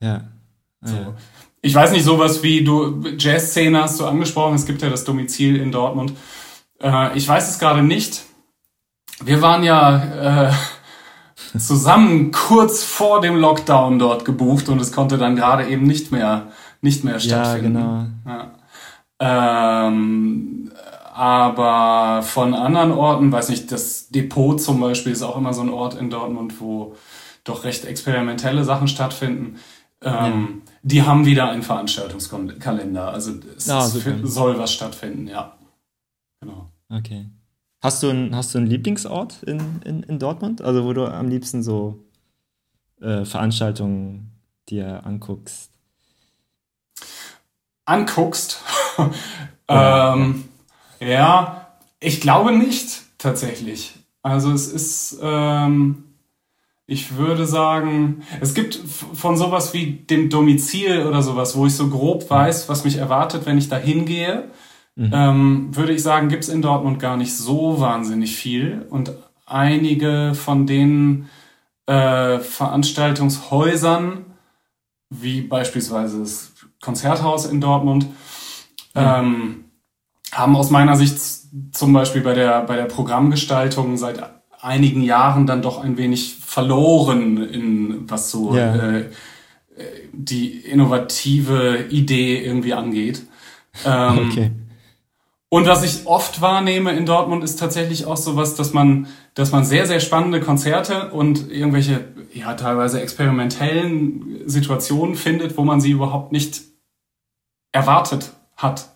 Ja. 0.00 0.24
So. 0.82 1.14
Ich 1.62 1.74
weiß 1.74 1.90
nicht, 1.90 2.04
sowas 2.04 2.42
wie 2.42 2.62
du, 2.62 3.02
Jazzszene 3.18 3.82
hast 3.82 4.00
du 4.00 4.06
angesprochen, 4.06 4.54
es 4.54 4.66
gibt 4.66 4.82
ja 4.82 4.88
das 4.88 5.04
Domizil 5.04 5.56
in 5.56 5.72
Dortmund. 5.72 6.12
Äh, 6.80 7.16
ich 7.16 7.26
weiß 7.26 7.50
es 7.50 7.58
gerade 7.58 7.82
nicht. 7.82 8.22
Wir 9.24 9.42
waren 9.42 9.62
ja 9.62 10.48
äh, 10.48 10.52
zusammen 11.58 12.30
kurz 12.30 12.84
vor 12.84 13.20
dem 13.20 13.36
Lockdown 13.36 13.98
dort 13.98 14.24
gebucht 14.24 14.68
und 14.68 14.80
es 14.80 14.92
konnte 14.92 15.18
dann 15.18 15.36
gerade 15.36 15.66
eben 15.66 15.84
nicht 15.84 16.12
mehr, 16.12 16.52
nicht 16.82 17.04
mehr 17.04 17.18
stattfinden. 17.18 17.74
Ja, 17.74 17.80
genau. 17.80 18.06
Ja. 18.26 18.55
Ähm, 19.18 20.70
aber 21.14 22.22
von 22.22 22.52
anderen 22.52 22.92
Orten, 22.92 23.32
weiß 23.32 23.48
nicht, 23.48 23.72
das 23.72 24.08
Depot 24.10 24.60
zum 24.60 24.80
Beispiel 24.80 25.12
ist 25.12 25.22
auch 25.22 25.36
immer 25.36 25.54
so 25.54 25.62
ein 25.62 25.70
Ort 25.70 25.94
in 25.94 26.10
Dortmund, 26.10 26.60
wo 26.60 26.94
doch 27.44 27.64
recht 27.64 27.84
experimentelle 27.84 28.64
Sachen 28.64 28.88
stattfinden. 28.88 29.56
Ähm, 30.02 30.62
ja. 30.64 30.72
Die 30.82 31.02
haben 31.02 31.24
wieder 31.24 31.48
einen 31.48 31.62
Veranstaltungskalender. 31.62 33.08
Also 33.08 33.32
es 33.56 33.70
ah, 33.70 33.88
soll 33.88 34.58
was 34.58 34.72
stattfinden, 34.74 35.26
ja. 35.26 35.56
Genau. 36.40 36.70
Okay. 36.90 37.30
Hast 37.82 38.02
du, 38.02 38.10
ein, 38.10 38.34
hast 38.34 38.54
du 38.54 38.58
einen 38.58 38.66
Lieblingsort 38.66 39.42
in, 39.44 39.80
in, 39.84 40.02
in 40.02 40.18
Dortmund? 40.18 40.60
Also 40.60 40.84
wo 40.84 40.92
du 40.92 41.06
am 41.06 41.28
liebsten 41.28 41.62
so 41.62 42.04
äh, 43.00 43.24
Veranstaltungen 43.24 44.32
dir 44.68 45.06
anguckst? 45.06 45.70
Anguckst? 47.84 48.60
ja. 49.68 50.14
ähm, 50.14 50.44
ja, 51.00 51.68
ich 52.00 52.20
glaube 52.20 52.52
nicht, 52.52 53.02
tatsächlich. 53.18 53.94
Also 54.22 54.52
es 54.52 54.66
ist, 54.66 55.18
ähm, 55.22 56.04
ich 56.86 57.16
würde 57.16 57.46
sagen, 57.46 58.22
es 58.40 58.54
gibt 58.54 58.74
von 58.74 59.36
sowas 59.36 59.74
wie 59.74 59.92
dem 59.92 60.30
Domizil 60.30 61.06
oder 61.06 61.22
sowas, 61.22 61.56
wo 61.56 61.66
ich 61.66 61.74
so 61.74 61.88
grob 61.88 62.28
weiß, 62.30 62.68
was 62.68 62.84
mich 62.84 62.96
erwartet, 62.96 63.46
wenn 63.46 63.58
ich 63.58 63.68
da 63.68 63.76
hingehe, 63.76 64.50
mhm. 64.94 65.10
ähm, 65.12 65.76
würde 65.76 65.92
ich 65.92 66.02
sagen, 66.02 66.28
gibt's 66.28 66.48
in 66.48 66.62
Dortmund 66.62 66.98
gar 66.98 67.16
nicht 67.16 67.36
so 67.36 67.80
wahnsinnig 67.80 68.36
viel. 68.36 68.86
Und 68.90 69.12
einige 69.46 70.34
von 70.34 70.66
den 70.66 71.28
äh, 71.86 72.38
Veranstaltungshäusern, 72.38 74.24
wie 75.08 75.40
beispielsweise 75.42 76.20
das 76.20 76.52
Konzerthaus 76.80 77.46
in 77.46 77.60
Dortmund, 77.60 78.06
mhm. 78.96 79.02
ähm, 79.02 79.64
haben 80.32 80.56
aus 80.56 80.70
meiner 80.70 80.96
Sicht 80.96 81.18
zum 81.72 81.92
Beispiel 81.92 82.22
bei 82.22 82.34
der, 82.34 82.62
bei 82.62 82.76
der 82.76 82.84
Programmgestaltung 82.84 83.96
seit 83.96 84.22
einigen 84.60 85.02
Jahren 85.02 85.46
dann 85.46 85.62
doch 85.62 85.82
ein 85.82 85.96
wenig 85.96 86.36
verloren 86.36 87.42
in 87.42 88.10
was 88.10 88.30
so 88.30 88.56
ja. 88.56 88.98
äh, 88.98 89.10
die 90.12 90.58
innovative 90.60 91.86
Idee 91.90 92.42
irgendwie 92.44 92.74
angeht. 92.74 93.22
Ähm, 93.84 94.30
okay. 94.30 94.50
Und 95.48 95.66
was 95.66 95.84
ich 95.84 96.06
oft 96.06 96.40
wahrnehme 96.40 96.92
in 96.92 97.06
Dortmund 97.06 97.44
ist 97.44 97.58
tatsächlich 97.58 98.06
auch 98.06 98.16
sowas, 98.16 98.56
dass 98.56 98.72
man, 98.72 99.06
dass 99.34 99.52
man 99.52 99.64
sehr, 99.64 99.86
sehr 99.86 100.00
spannende 100.00 100.40
Konzerte 100.40 101.12
und 101.12 101.50
irgendwelche, 101.50 102.04
ja, 102.32 102.54
teilweise 102.54 103.00
experimentellen 103.00 104.42
Situationen 104.46 105.14
findet, 105.14 105.56
wo 105.56 105.62
man 105.62 105.80
sie 105.80 105.92
überhaupt 105.92 106.32
nicht 106.32 106.62
erwartet 107.72 108.32
hat. 108.56 108.88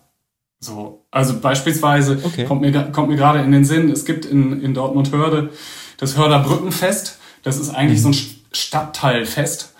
So, 0.59 1.05
also 1.09 1.39
beispielsweise 1.39 2.19
okay. 2.23 2.45
kommt 2.45 2.61
mir 2.61 2.71
kommt 2.91 3.09
mir 3.09 3.15
gerade 3.15 3.39
in 3.39 3.51
den 3.51 3.65
Sinn, 3.65 3.89
es 3.89 4.05
gibt 4.05 4.25
in, 4.25 4.61
in 4.61 4.73
Dortmund 4.73 5.11
Hörde 5.11 5.49
das 5.97 6.17
Hörder 6.17 6.39
Brückenfest. 6.39 7.19
Das 7.43 7.57
ist 7.57 7.69
eigentlich 7.69 7.99
mhm. 7.99 8.13
so 8.13 8.19
ein. 8.19 8.41
Stadtteilfest. 8.51 9.73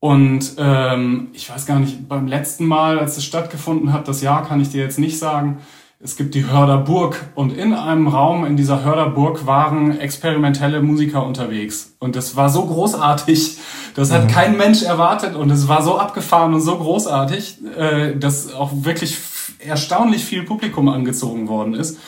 Und 0.00 0.54
ähm, 0.58 1.28
ich 1.32 1.48
weiß 1.48 1.64
gar 1.66 1.78
nicht, 1.78 2.08
beim 2.08 2.26
letzten 2.26 2.66
Mal, 2.66 2.98
als 2.98 3.16
es 3.16 3.24
stattgefunden 3.24 3.92
hat, 3.92 4.06
das 4.06 4.20
Jahr 4.20 4.46
kann 4.46 4.60
ich 4.60 4.70
dir 4.70 4.82
jetzt 4.82 4.98
nicht 4.98 5.18
sagen. 5.18 5.62
Es 6.04 6.16
gibt 6.16 6.34
die 6.34 6.44
Hörderburg 6.44 7.30
und 7.34 7.56
in 7.56 7.72
einem 7.72 8.08
Raum 8.08 8.44
in 8.44 8.58
dieser 8.58 8.84
Hörderburg 8.84 9.46
waren 9.46 9.98
experimentelle 9.98 10.82
Musiker 10.82 11.24
unterwegs. 11.24 11.96
Und 11.98 12.14
das 12.14 12.36
war 12.36 12.50
so 12.50 12.66
großartig, 12.66 13.56
das 13.94 14.12
hat 14.12 14.24
mhm. 14.24 14.28
kein 14.28 14.56
Mensch 14.58 14.82
erwartet 14.82 15.34
und 15.34 15.50
es 15.50 15.66
war 15.66 15.82
so 15.82 15.96
abgefahren 15.96 16.52
und 16.52 16.60
so 16.60 16.76
großartig, 16.76 17.56
äh, 17.78 18.16
dass 18.16 18.52
auch 18.52 18.70
wirklich 18.74 19.16
erstaunlich 19.60 20.26
viel 20.26 20.42
Publikum 20.42 20.90
angezogen 20.90 21.48
worden 21.48 21.72
ist. 21.72 21.98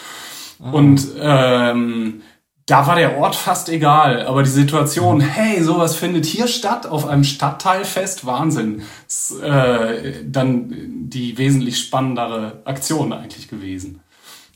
Mhm. 0.58 0.74
Und 0.74 1.06
ähm, 1.18 2.20
da 2.66 2.86
war 2.86 2.96
der 2.96 3.16
Ort 3.16 3.36
fast 3.36 3.68
egal, 3.68 4.26
aber 4.26 4.42
die 4.42 4.50
Situation, 4.50 5.20
hey, 5.20 5.62
sowas 5.62 5.94
findet 5.94 6.26
hier 6.26 6.48
statt 6.48 6.86
auf 6.86 7.06
einem 7.06 7.24
Stadtteilfest, 7.24 8.26
Wahnsinn. 8.26 8.82
Ist, 9.06 9.40
äh, 9.40 10.24
dann 10.24 10.74
die 11.08 11.38
wesentlich 11.38 11.78
spannendere 11.78 12.62
Aktion 12.64 13.12
eigentlich 13.12 13.48
gewesen. 13.48 14.00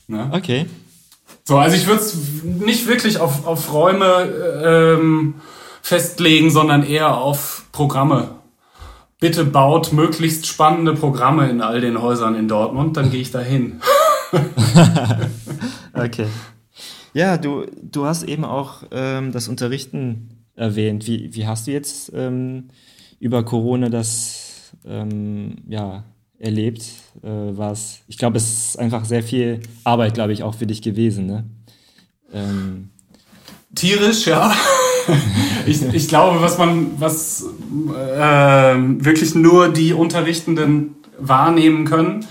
Ne? 0.07 0.29
Okay. 0.33 0.65
So, 1.45 1.57
also 1.57 1.75
ich 1.75 1.87
würde 1.87 2.01
es 2.01 2.17
nicht 2.43 2.87
wirklich 2.87 3.17
auf, 3.17 3.47
auf 3.47 3.73
Räume 3.73 4.99
ähm, 4.99 5.35
festlegen, 5.81 6.51
sondern 6.51 6.83
eher 6.83 7.17
auf 7.17 7.65
Programme 7.71 8.41
bitte 9.21 9.45
baut 9.45 9.93
möglichst 9.93 10.47
spannende 10.47 10.93
Programme 10.95 11.47
in 11.49 11.61
all 11.61 11.79
den 11.79 12.01
Häusern 12.01 12.35
in 12.35 12.49
Dortmund, 12.49 12.97
dann 12.97 13.11
gehe 13.11 13.21
ich 13.21 13.31
dahin. 13.31 13.79
okay. 15.93 16.25
Ja, 17.13 17.37
du, 17.37 17.65
du 17.81 18.05
hast 18.05 18.23
eben 18.23 18.45
auch 18.45 18.83
ähm, 18.91 19.31
das 19.31 19.47
Unterrichten 19.47 20.45
erwähnt. 20.55 21.07
Wie, 21.07 21.33
wie 21.35 21.45
hast 21.45 21.67
du 21.67 21.71
jetzt 21.71 22.11
ähm, 22.15 22.69
über 23.19 23.43
Corona 23.43 23.89
das 23.89 24.71
ähm, 24.85 25.57
ja, 25.67 26.03
erlebt? 26.39 26.83
Äh, 27.21 27.27
war's, 27.27 27.99
ich 28.07 28.17
glaube, 28.17 28.37
es 28.37 28.69
ist 28.69 28.79
einfach 28.79 29.03
sehr 29.05 29.23
viel 29.23 29.59
Arbeit, 29.83 30.13
glaube 30.13 30.31
ich, 30.33 30.43
auch 30.43 30.55
für 30.55 30.67
dich 30.67 30.81
gewesen. 30.81 31.25
Ne? 31.25 31.43
Ähm, 32.33 32.89
Tierisch, 33.75 34.27
ja. 34.27 34.53
ich, 35.65 35.81
ich 35.81 36.07
glaube, 36.07 36.41
was 36.41 36.57
man, 36.57 36.91
was 36.99 37.43
äh, 37.43 38.75
wirklich 39.03 39.35
nur 39.35 39.69
die 39.69 39.93
Unterrichtenden 39.93 40.95
wahrnehmen 41.17 41.85
können, 41.85 42.25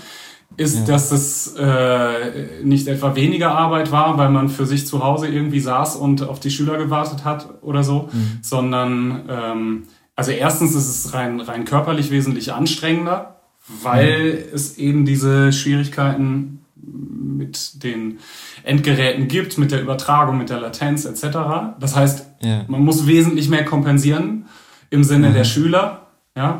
ist, 0.57 0.79
ja. 0.79 0.85
dass 0.85 1.11
es 1.11 1.55
äh, 1.57 2.63
nicht 2.63 2.87
etwa 2.87 3.15
weniger 3.15 3.51
Arbeit 3.51 3.91
war, 3.91 4.17
weil 4.17 4.29
man 4.29 4.49
für 4.49 4.65
sich 4.65 4.85
zu 4.85 5.03
Hause 5.03 5.27
irgendwie 5.27 5.59
saß 5.59 5.95
und 5.95 6.27
auf 6.27 6.39
die 6.39 6.51
Schüler 6.51 6.77
gewartet 6.77 7.25
hat 7.25 7.47
oder 7.61 7.83
so, 7.83 8.09
mhm. 8.11 8.39
sondern 8.41 9.23
ähm, 9.29 9.83
also 10.15 10.31
erstens 10.31 10.75
ist 10.75 10.87
es 10.87 11.13
rein, 11.13 11.39
rein 11.39 11.65
körperlich 11.65 12.11
wesentlich 12.11 12.53
anstrengender, 12.53 13.37
weil 13.81 14.33
mhm. 14.33 14.55
es 14.55 14.77
eben 14.77 15.05
diese 15.05 15.53
Schwierigkeiten 15.53 16.59
mit 16.75 17.83
den 17.83 18.19
Endgeräten 18.63 19.27
gibt, 19.27 19.57
mit 19.57 19.71
der 19.71 19.81
Übertragung, 19.81 20.37
mit 20.37 20.49
der 20.49 20.59
Latenz 20.59 21.05
etc. 21.05 21.37
Das 21.79 21.95
heißt, 21.95 22.27
ja. 22.41 22.65
man 22.67 22.83
muss 22.83 23.07
wesentlich 23.07 23.49
mehr 23.49 23.65
kompensieren 23.65 24.45
im 24.89 25.03
Sinne 25.03 25.29
mhm. 25.29 25.33
der 25.33 25.43
Schüler. 25.43 26.07
Ja? 26.35 26.59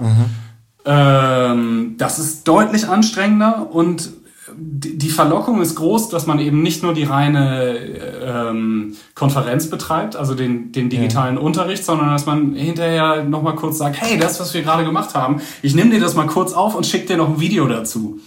Ähm, 0.85 1.95
das 1.97 2.19
ist 2.19 2.47
deutlich 2.47 2.87
anstrengender 2.87 3.67
und 3.71 4.09
die 4.53 5.09
Verlockung 5.09 5.61
ist 5.61 5.75
groß, 5.75 6.09
dass 6.09 6.27
man 6.27 6.39
eben 6.39 6.61
nicht 6.61 6.83
nur 6.83 6.93
die 6.93 7.03
reine 7.03 7.77
ähm, 7.77 8.95
Konferenz 9.15 9.69
betreibt, 9.69 10.15
also 10.15 10.35
den, 10.35 10.73
den 10.73 10.89
digitalen 10.89 11.35
ja. 11.35 11.41
Unterricht, 11.41 11.85
sondern 11.85 12.09
dass 12.09 12.25
man 12.25 12.53
hinterher 12.53 13.23
nochmal 13.23 13.55
kurz 13.55 13.77
sagt, 13.77 14.01
hey, 14.01 14.17
das, 14.17 14.39
was 14.39 14.53
wir 14.53 14.61
gerade 14.61 14.83
gemacht 14.83 15.15
haben, 15.15 15.41
ich 15.61 15.73
nehme 15.73 15.91
dir 15.91 16.01
das 16.01 16.15
mal 16.15 16.27
kurz 16.27 16.53
auf 16.53 16.75
und 16.75 16.85
schicke 16.85 17.07
dir 17.07 17.17
noch 17.17 17.29
ein 17.29 17.39
Video 17.39 17.67
dazu. 17.67 18.19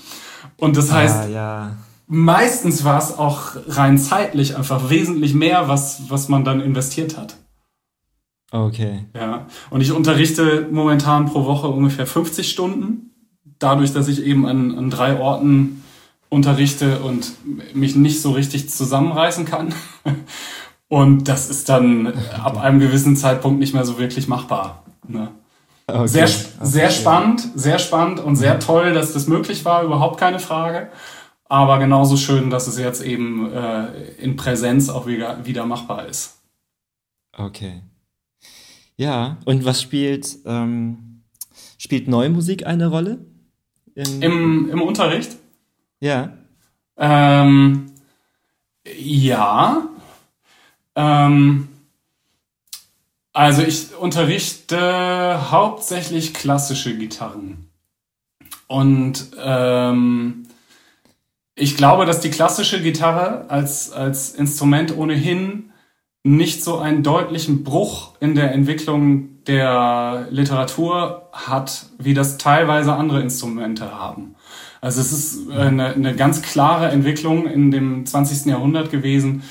Und 0.57 0.77
das 0.77 0.93
heißt, 0.93 1.25
ah, 1.25 1.29
ja 1.29 1.71
meistens 2.07 2.85
war 2.85 2.99
es 2.99 3.17
auch 3.17 3.53
rein 3.69 3.99
zeitlich 3.99 4.57
einfach 4.57 4.91
wesentlich 4.91 5.35
mehr, 5.35 5.69
was, 5.69 6.03
was 6.09 6.29
man 6.29 6.45
dann 6.45 6.61
investiert 6.61 7.17
hat. 7.17 7.37
Okay. 8.55 9.01
Ja. 9.17 9.47
Und 9.71 9.81
ich 9.81 9.91
unterrichte 9.91 10.69
momentan 10.71 11.27
pro 11.27 11.45
Woche 11.45 11.67
ungefähr 11.67 12.07
50 12.07 12.49
Stunden. 12.49 13.11
Dadurch, 13.59 13.93
dass 13.93 14.07
ich 14.07 14.23
eben 14.23 14.47
an, 14.47 14.79
an 14.79 14.91
drei 14.91 15.19
Orten 15.19 15.83
unterrichte 16.29 17.01
und 17.01 17.33
mich 17.75 17.97
nicht 17.97 18.23
so 18.23 18.31
richtig 18.31 18.71
zusammenreißen 18.71 19.45
kann. 19.45 19.75
Und 20.89 21.27
das 21.27 21.51
ist 21.51 21.69
dann 21.71 22.13
ab 22.41 22.63
einem 22.63 22.79
gewissen 22.79 23.17
Zeitpunkt 23.17 23.59
nicht 23.59 23.75
mehr 23.75 23.85
so 23.85 23.99
wirklich 23.99 24.29
machbar. 24.29 24.85
Ne? 25.09 25.31
Okay. 25.89 26.07
Sehr, 26.07 26.29
sehr 26.29 26.85
okay. 26.85 26.95
spannend, 26.95 27.49
sehr 27.57 27.79
spannend 27.81 28.21
und 28.21 28.37
sehr 28.37 28.61
toll, 28.61 28.93
dass 28.93 29.13
das 29.13 29.27
möglich 29.27 29.65
war, 29.65 29.83
überhaupt 29.83 30.21
keine 30.21 30.39
Frage. 30.39 30.91
aber 31.49 31.79
genauso 31.79 32.17
schön, 32.17 32.51
dass 32.51 32.69
es 32.69 32.79
jetzt 32.79 33.03
eben 33.03 33.51
äh, 33.53 33.87
in 34.19 34.37
Präsenz 34.37 34.89
auch 34.89 35.07
wieder, 35.07 35.45
wieder 35.47 35.67
machbar 35.67 36.07
ist. 36.07 36.39
Okay. 37.37 37.83
Ja, 38.97 39.39
und 39.45 39.65
was 39.65 39.83
spielt, 39.83 40.39
ähm, 40.47 41.23
spielt 41.79 42.09
neue 42.09 42.31
Musik 42.31 42.67
eine 42.67 42.87
Rolle? 42.87 43.19
Im, 43.95 44.71
Im 44.71 44.83
Unterricht? 44.83 45.37
Ja. 46.01 46.37
Ähm, 46.97 47.93
ja. 48.85 49.89
Ähm, 50.95 51.69
also 53.33 53.63
ich 53.63 53.95
unterrichte 53.97 55.51
hauptsächlich 55.51 56.35
klassische 56.35 56.97
Gitarren. 56.97 57.69
Und 58.69 59.31
ähm, 59.43 60.47
ich 61.57 61.77
glaube, 61.77 62.07
dass 62.07 62.21
die 62.21 62.31
klassische 62.31 62.83
Gitarre 62.83 63.49
als, 63.49 63.93
als 63.93 64.31
Instrument 64.31 64.97
ohnehin 64.97 65.64
nicht 66.25 66.65
so 66.65 66.79
einen 66.79 67.03
deutlichen 67.03 67.65
Bruch 67.65 68.13
in 68.19 68.35
der 68.35 68.53
Entwicklung 68.53 69.45
der 69.45 70.27
Literatur 70.31 71.29
hat, 71.33 71.87
wie 71.99 72.15
das 72.15 72.39
teilweise 72.39 72.95
andere 72.95 73.21
Instrumente 73.21 73.93
haben. 73.93 74.35
Also 74.81 75.03
es 75.03 75.13
ist 75.13 75.51
eine, 75.51 75.89
eine 75.89 76.17
ganz 76.17 76.41
klare 76.41 76.89
Entwicklung 76.89 77.47
in 77.47 77.71
dem 77.71 78.07
20. 78.07 78.47
Jahrhundert 78.47 78.91
gewesen, 78.91 79.43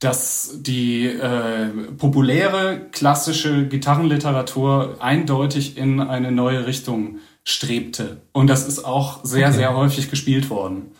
dass 0.00 0.58
die 0.60 1.06
äh, 1.06 1.68
populäre 1.96 2.88
klassische 2.92 3.66
Gitarrenliteratur 3.66 4.96
eindeutig 5.00 5.78
in 5.78 6.00
eine 6.00 6.30
neue 6.30 6.66
Richtung 6.66 7.16
strebte. 7.42 8.20
Und 8.32 8.48
das 8.48 8.68
ist 8.68 8.84
auch 8.84 9.24
sehr, 9.24 9.48
okay. 9.48 9.56
sehr 9.56 9.74
häufig 9.74 10.10
gespielt 10.10 10.50
worden 10.50 10.92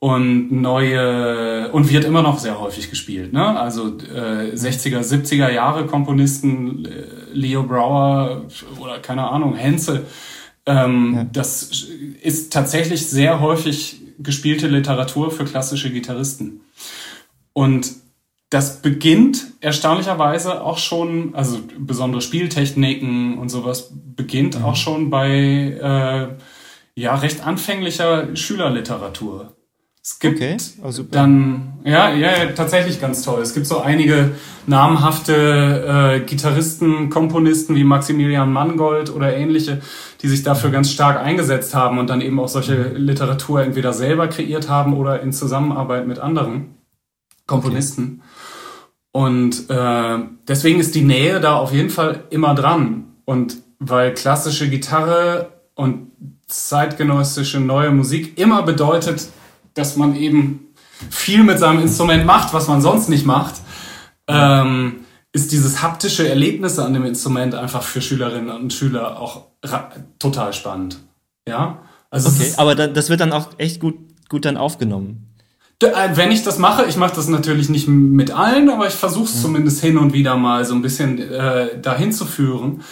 und 0.00 0.50
neue 0.50 1.70
und 1.72 1.90
wird 1.90 2.04
immer 2.06 2.22
noch 2.22 2.38
sehr 2.38 2.58
häufig 2.58 2.88
gespielt. 2.88 3.34
Ne? 3.34 3.60
Also 3.60 3.98
äh, 3.98 4.54
60er, 4.54 5.00
70er 5.00 5.50
Jahre 5.50 5.86
Komponisten, 5.86 6.86
äh, 6.86 7.04
Leo 7.32 7.62
Brower 7.62 8.46
oder 8.80 8.98
keine 8.98 9.28
Ahnung, 9.28 9.54
Henze. 9.54 10.06
Ähm, 10.64 11.14
ja. 11.14 11.26
Das 11.32 11.86
ist 12.22 12.52
tatsächlich 12.52 13.06
sehr 13.06 13.40
häufig 13.40 14.00
gespielte 14.18 14.68
Literatur 14.68 15.30
für 15.30 15.44
klassische 15.44 15.90
Gitarristen. 15.90 16.62
Und 17.52 17.92
das 18.48 18.80
beginnt 18.80 19.52
erstaunlicherweise 19.60 20.62
auch 20.62 20.78
schon, 20.78 21.34
also 21.34 21.60
besondere 21.78 22.22
Spieltechniken 22.22 23.36
und 23.36 23.50
sowas 23.50 23.92
beginnt 23.92 24.58
mhm. 24.58 24.64
auch 24.64 24.76
schon 24.76 25.10
bei 25.10 25.28
äh, 25.28 26.28
ja 26.94 27.14
recht 27.16 27.46
anfänglicher 27.46 28.34
Schülerliteratur. 28.34 29.56
Es 30.02 30.18
gibt 30.18 30.36
okay. 30.36 30.56
oh, 30.82 30.90
dann, 31.10 31.74
ja, 31.84 32.10
ja, 32.14 32.46
tatsächlich 32.56 33.02
ganz 33.02 33.22
toll. 33.22 33.42
Es 33.42 33.52
gibt 33.52 33.66
so 33.66 33.80
einige 33.80 34.30
namhafte 34.66 35.34
äh, 36.16 36.20
Gitarristen, 36.20 37.10
Komponisten 37.10 37.74
wie 37.74 37.84
Maximilian 37.84 38.50
Mangold 38.50 39.14
oder 39.14 39.36
ähnliche, 39.36 39.82
die 40.22 40.28
sich 40.28 40.42
dafür 40.42 40.70
ganz 40.70 40.90
stark 40.90 41.18
eingesetzt 41.18 41.74
haben 41.74 41.98
und 41.98 42.08
dann 42.08 42.22
eben 42.22 42.40
auch 42.40 42.48
solche 42.48 42.82
Literatur 42.94 43.62
entweder 43.62 43.92
selber 43.92 44.28
kreiert 44.28 44.70
haben 44.70 44.94
oder 44.94 45.20
in 45.20 45.34
Zusammenarbeit 45.34 46.06
mit 46.06 46.18
anderen 46.18 46.76
Komponisten. 47.46 48.22
Okay. 48.22 48.30
Und 49.12 49.68
äh, 49.68 50.18
deswegen 50.48 50.80
ist 50.80 50.94
die 50.94 51.02
Nähe 51.02 51.40
da 51.40 51.56
auf 51.56 51.72
jeden 51.72 51.90
Fall 51.90 52.24
immer 52.30 52.54
dran. 52.54 53.16
Und 53.26 53.58
weil 53.78 54.14
klassische 54.14 54.70
Gitarre 54.70 55.52
und 55.74 56.10
zeitgenössische 56.46 57.60
neue 57.60 57.90
Musik 57.90 58.38
immer 58.38 58.62
bedeutet, 58.62 59.28
dass 59.80 59.96
man 59.96 60.14
eben 60.14 60.68
viel 61.10 61.42
mit 61.42 61.58
seinem 61.58 61.80
Instrument 61.80 62.26
macht, 62.26 62.52
was 62.52 62.68
man 62.68 62.80
sonst 62.80 63.08
nicht 63.08 63.26
macht, 63.26 63.54
ähm, 64.28 65.00
ist 65.32 65.52
dieses 65.52 65.82
haptische 65.82 66.28
Erlebnis 66.28 66.78
an 66.78 66.92
dem 66.92 67.04
Instrument 67.04 67.54
einfach 67.54 67.82
für 67.82 68.02
Schülerinnen 68.02 68.50
und 68.50 68.72
Schüler 68.72 69.20
auch 69.20 69.46
total 70.18 70.52
spannend. 70.52 70.98
Ja, 71.48 71.82
also 72.10 72.28
okay, 72.28 72.52
aber 72.56 72.74
dann, 72.74 72.94
das 72.94 73.08
wird 73.08 73.20
dann 73.20 73.32
auch 73.32 73.48
echt 73.58 73.80
gut, 73.80 73.96
gut 74.28 74.44
dann 74.44 74.56
aufgenommen. 74.56 75.26
Äh, 75.82 76.10
wenn 76.14 76.30
ich 76.30 76.42
das 76.42 76.58
mache, 76.58 76.84
ich 76.86 76.96
mache 76.96 77.14
das 77.16 77.28
natürlich 77.28 77.68
nicht 77.70 77.88
mit 77.88 78.32
allen, 78.32 78.68
aber 78.68 78.86
ich 78.86 78.94
versuche 78.94 79.24
es 79.24 79.36
mhm. 79.36 79.40
zumindest 79.40 79.80
hin 79.80 79.96
und 79.96 80.12
wieder 80.12 80.36
mal 80.36 80.64
so 80.64 80.74
ein 80.74 80.82
bisschen 80.82 81.18
äh, 81.18 81.80
dahin 81.80 82.12
zu 82.12 82.26
führen. 82.26 82.82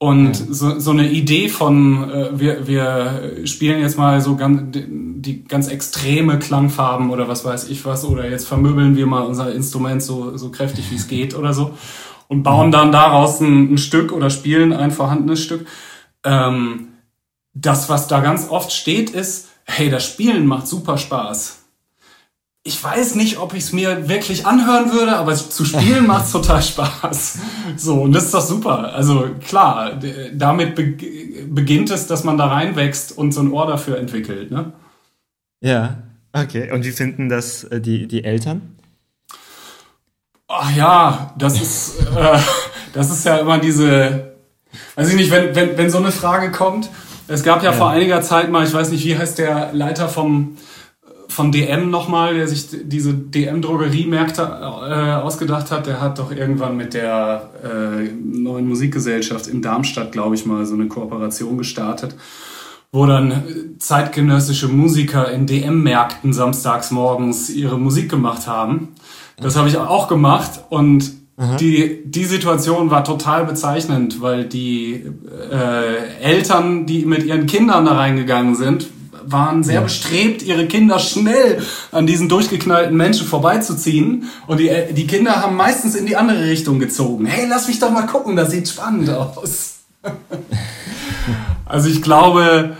Und 0.00 0.48
mhm. 0.48 0.54
so, 0.54 0.78
so 0.78 0.92
eine 0.92 1.10
Idee 1.10 1.48
von, 1.48 2.10
äh, 2.10 2.38
wir, 2.38 2.66
wir 2.68 3.46
spielen 3.46 3.80
jetzt 3.80 3.98
mal 3.98 4.20
so 4.20 4.36
ganz, 4.36 4.78
die 4.86 5.44
ganz 5.44 5.66
extreme 5.66 6.38
Klangfarben 6.38 7.10
oder 7.10 7.26
was 7.26 7.44
weiß 7.44 7.68
ich 7.68 7.84
was, 7.84 8.04
oder 8.04 8.30
jetzt 8.30 8.46
vermöbeln 8.46 8.96
wir 8.96 9.06
mal 9.06 9.22
unser 9.22 9.52
Instrument 9.52 10.02
so, 10.02 10.36
so 10.36 10.50
kräftig 10.50 10.90
wie 10.92 10.94
es 10.94 11.08
geht 11.08 11.34
oder 11.34 11.52
so 11.52 11.74
und 12.28 12.44
bauen 12.44 12.70
dann 12.70 12.92
daraus 12.92 13.40
ein, 13.40 13.72
ein, 13.72 13.78
Stück 13.78 14.12
oder 14.12 14.30
spielen 14.30 14.72
ein 14.72 14.92
vorhandenes 14.92 15.42
Stück. 15.42 15.66
Ähm, 16.24 16.88
das, 17.54 17.88
was 17.88 18.06
da 18.06 18.20
ganz 18.20 18.48
oft 18.50 18.70
steht, 18.70 19.10
ist, 19.10 19.48
hey, 19.64 19.90
das 19.90 20.04
Spielen 20.04 20.46
macht 20.46 20.68
super 20.68 20.96
Spaß 20.96 21.57
ich 22.68 22.84
weiß 22.84 23.14
nicht, 23.14 23.38
ob 23.38 23.54
ich 23.54 23.64
es 23.64 23.72
mir 23.72 24.10
wirklich 24.10 24.46
anhören 24.46 24.92
würde, 24.92 25.16
aber 25.16 25.34
zu 25.34 25.64
spielen 25.64 26.06
macht 26.06 26.30
total 26.30 26.62
Spaß. 26.62 27.38
So, 27.78 28.02
und 28.02 28.12
das 28.12 28.26
ist 28.26 28.34
doch 28.34 28.42
super. 28.42 28.92
Also 28.92 29.30
klar, 29.46 29.98
damit 30.34 30.74
be 30.74 30.94
beginnt 31.48 31.90
es, 31.90 32.06
dass 32.06 32.24
man 32.24 32.36
da 32.36 32.46
reinwächst 32.46 33.16
und 33.16 33.32
so 33.32 33.40
ein 33.40 33.52
Ohr 33.52 33.66
dafür 33.66 33.96
entwickelt. 33.98 34.50
Ne? 34.50 34.72
Ja, 35.62 36.02
okay. 36.34 36.70
Und 36.70 36.84
wie 36.84 36.90
finden 36.90 37.30
das 37.30 37.64
äh, 37.64 37.80
die, 37.80 38.06
die 38.06 38.22
Eltern? 38.22 38.76
Ach 40.46 40.76
ja, 40.76 41.34
das 41.38 41.60
ist, 41.60 42.00
äh, 42.14 42.38
das 42.92 43.10
ist 43.10 43.24
ja 43.24 43.38
immer 43.38 43.58
diese, 43.58 44.34
weiß 44.96 45.08
ich 45.08 45.16
nicht, 45.16 45.30
wenn, 45.30 45.54
wenn, 45.54 45.78
wenn 45.78 45.90
so 45.90 45.98
eine 45.98 46.12
Frage 46.12 46.52
kommt. 46.52 46.90
Es 47.28 47.42
gab 47.42 47.62
ja, 47.62 47.70
ja 47.70 47.76
vor 47.76 47.88
einiger 47.88 48.20
Zeit 48.20 48.50
mal, 48.50 48.66
ich 48.66 48.74
weiß 48.74 48.90
nicht, 48.90 49.06
wie 49.06 49.16
heißt 49.16 49.38
der 49.38 49.72
Leiter 49.72 50.10
vom 50.10 50.58
von 51.38 51.52
DM 51.52 51.88
nochmal, 51.88 52.34
der 52.34 52.48
sich 52.48 52.66
diese 52.82 53.14
DM-Drogeriemärkte 53.14 54.42
äh, 54.42 55.22
ausgedacht 55.22 55.70
hat, 55.70 55.86
der 55.86 56.00
hat 56.00 56.18
doch 56.18 56.32
irgendwann 56.32 56.76
mit 56.76 56.94
der 56.94 57.50
äh, 57.62 58.08
neuen 58.12 58.66
Musikgesellschaft 58.66 59.46
in 59.46 59.62
Darmstadt, 59.62 60.10
glaube 60.10 60.34
ich 60.34 60.46
mal, 60.46 60.66
so 60.66 60.74
eine 60.74 60.88
Kooperation 60.88 61.56
gestartet, 61.56 62.16
wo 62.90 63.06
dann 63.06 63.44
zeitgenössische 63.78 64.66
Musiker 64.66 65.30
in 65.30 65.46
DM-Märkten 65.46 66.32
samstags 66.32 66.90
morgens 66.90 67.50
ihre 67.50 67.78
Musik 67.78 68.10
gemacht 68.10 68.48
haben. 68.48 68.88
Das 69.40 69.54
habe 69.54 69.68
ich 69.68 69.78
auch 69.78 70.08
gemacht 70.08 70.64
und 70.70 71.12
die, 71.60 72.02
die 72.04 72.24
Situation 72.24 72.90
war 72.90 73.04
total 73.04 73.44
bezeichnend, 73.44 74.20
weil 74.20 74.46
die 74.46 75.04
äh, 75.52 76.20
Eltern, 76.20 76.84
die 76.84 77.06
mit 77.06 77.22
ihren 77.22 77.46
Kindern 77.46 77.84
da 77.84 77.92
reingegangen 77.92 78.56
sind, 78.56 78.88
waren 79.30 79.62
sehr 79.62 79.76
ja. 79.76 79.80
bestrebt, 79.82 80.42
ihre 80.42 80.66
Kinder 80.66 80.98
schnell 80.98 81.62
an 81.92 82.06
diesen 82.06 82.28
durchgeknallten 82.28 82.96
Menschen 82.96 83.26
vorbeizuziehen. 83.26 84.28
Und 84.46 84.58
die, 84.60 84.70
die 84.92 85.06
Kinder 85.06 85.42
haben 85.42 85.56
meistens 85.56 85.94
in 85.94 86.06
die 86.06 86.16
andere 86.16 86.44
Richtung 86.44 86.78
gezogen. 86.78 87.26
Hey, 87.26 87.46
lass 87.48 87.68
mich 87.68 87.78
doch 87.78 87.90
mal 87.90 88.06
gucken, 88.06 88.36
das 88.36 88.50
sieht 88.50 88.68
spannend 88.68 89.10
aus. 89.10 89.80
also 91.64 91.88
ich 91.88 92.02
glaube, 92.02 92.76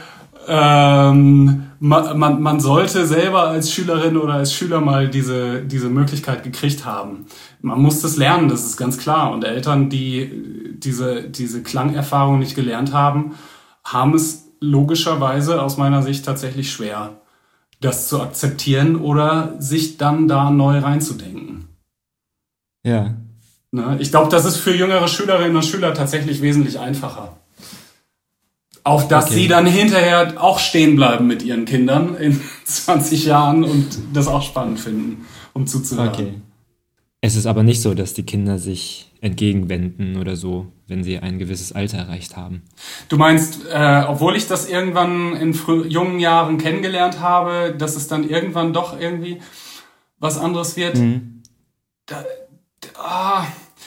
ähm, 0.46 1.64
man, 1.80 2.18
man, 2.18 2.42
man 2.42 2.60
sollte 2.60 3.06
selber 3.06 3.48
als 3.48 3.72
Schülerin 3.72 4.16
oder 4.16 4.34
als 4.34 4.52
Schüler 4.52 4.80
mal 4.80 5.08
diese, 5.08 5.62
diese 5.62 5.88
Möglichkeit 5.88 6.42
gekriegt 6.42 6.84
haben. 6.84 7.26
Man 7.60 7.80
muss 7.80 8.00
das 8.00 8.16
lernen, 8.16 8.48
das 8.48 8.64
ist 8.64 8.76
ganz 8.76 8.98
klar. 8.98 9.32
Und 9.32 9.44
Eltern, 9.44 9.90
die 9.90 10.74
diese, 10.78 11.22
diese 11.22 11.62
Klangerfahrung 11.62 12.38
nicht 12.38 12.54
gelernt 12.54 12.92
haben, 12.92 13.34
haben 13.84 14.14
es 14.14 14.47
logischerweise 14.60 15.62
aus 15.62 15.76
meiner 15.76 16.02
Sicht 16.02 16.24
tatsächlich 16.24 16.70
schwer, 16.70 17.20
das 17.80 18.08
zu 18.08 18.20
akzeptieren 18.20 18.96
oder 18.96 19.54
sich 19.58 19.98
dann 19.98 20.28
da 20.28 20.50
neu 20.50 20.78
reinzudenken. 20.78 21.68
Ja. 22.84 23.14
Ne? 23.70 23.96
Ich 24.00 24.10
glaube, 24.10 24.30
das 24.30 24.44
ist 24.44 24.56
für 24.56 24.74
jüngere 24.74 25.08
Schülerinnen 25.08 25.56
und 25.56 25.64
Schüler 25.64 25.94
tatsächlich 25.94 26.42
wesentlich 26.42 26.78
einfacher. 26.78 27.36
Auch 28.84 29.02
dass 29.02 29.26
okay. 29.26 29.34
sie 29.34 29.48
dann 29.48 29.66
hinterher 29.66 30.42
auch 30.42 30.58
stehen 30.58 30.96
bleiben 30.96 31.26
mit 31.26 31.42
ihren 31.42 31.66
Kindern 31.66 32.16
in 32.16 32.40
20 32.64 33.26
Jahren 33.26 33.64
und 33.64 33.86
das 34.14 34.28
auch 34.28 34.42
spannend 34.42 34.80
finden, 34.80 35.26
um 35.52 35.66
zuzuhören. 35.66 36.08
Okay. 36.08 36.34
Es 37.20 37.36
ist 37.36 37.46
aber 37.46 37.62
nicht 37.62 37.82
so, 37.82 37.94
dass 37.94 38.14
die 38.14 38.22
Kinder 38.22 38.58
sich 38.58 39.07
entgegenwenden 39.20 40.16
oder 40.16 40.36
so, 40.36 40.72
wenn 40.86 41.02
sie 41.02 41.18
ein 41.18 41.38
gewisses 41.38 41.72
Alter 41.72 41.98
erreicht 41.98 42.36
haben. 42.36 42.62
Du 43.08 43.16
meinst, 43.16 43.66
äh, 43.66 44.04
obwohl 44.06 44.36
ich 44.36 44.46
das 44.46 44.68
irgendwann 44.68 45.34
in 45.36 45.58
jungen 45.88 46.20
Jahren 46.20 46.58
kennengelernt 46.58 47.20
habe, 47.20 47.74
dass 47.76 47.96
es 47.96 48.08
dann 48.08 48.28
irgendwann 48.28 48.72
doch 48.72 48.98
irgendwie 48.98 49.40
was 50.18 50.38
anderes 50.38 50.76
wird? 50.76 50.96
Mhm. 50.96 51.42
Da, 52.06 52.24
ah, 52.96 53.44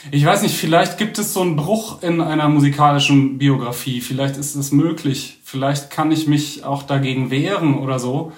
ich 0.10 0.26
weiß 0.26 0.42
nicht, 0.42 0.56
vielleicht 0.56 0.98
gibt 0.98 1.20
es 1.20 1.34
so 1.34 1.42
einen 1.42 1.56
Bruch 1.56 2.02
in 2.02 2.22
einer 2.22 2.50
musikalischen 2.50 3.38
Biografie, 3.38 4.02
vielleicht 4.02 4.38
ist 4.38 4.56
es 4.56 4.72
möglich, 4.72 5.40
vielleicht 5.44 5.92
kann 5.92 6.12
ich 6.12 6.28
mich 6.28 6.64
auch 6.64 6.84
dagegen 6.84 7.30
wehren 7.30 7.78
oder 7.78 8.00
so. 8.00 8.32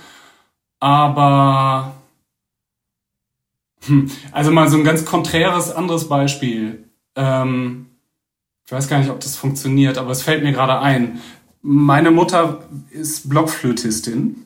Aber 0.79 1.93
hm, 3.86 4.10
also 4.32 4.52
mal 4.52 4.69
so 4.69 4.78
ein 4.78 4.84
ganz 4.84 5.06
konträres 5.06 5.72
anderes 5.72 6.08
Beispiel. 6.08 6.84
Ähm, 7.15 7.88
ich 8.65 8.72
weiß 8.72 8.88
gar 8.88 9.00
nicht, 9.00 9.10
ob 9.10 9.19
das 9.19 9.36
funktioniert, 9.36 9.98
aber 9.98 10.12
es 10.12 10.24
fällt 10.24 10.43
mir 10.43 10.54
gerade 10.54 10.80
ein. 10.80 11.22
Meine 11.62 12.12
Mutter 12.12 12.63
ist 12.91 13.30
Blockflötistin 13.30 14.46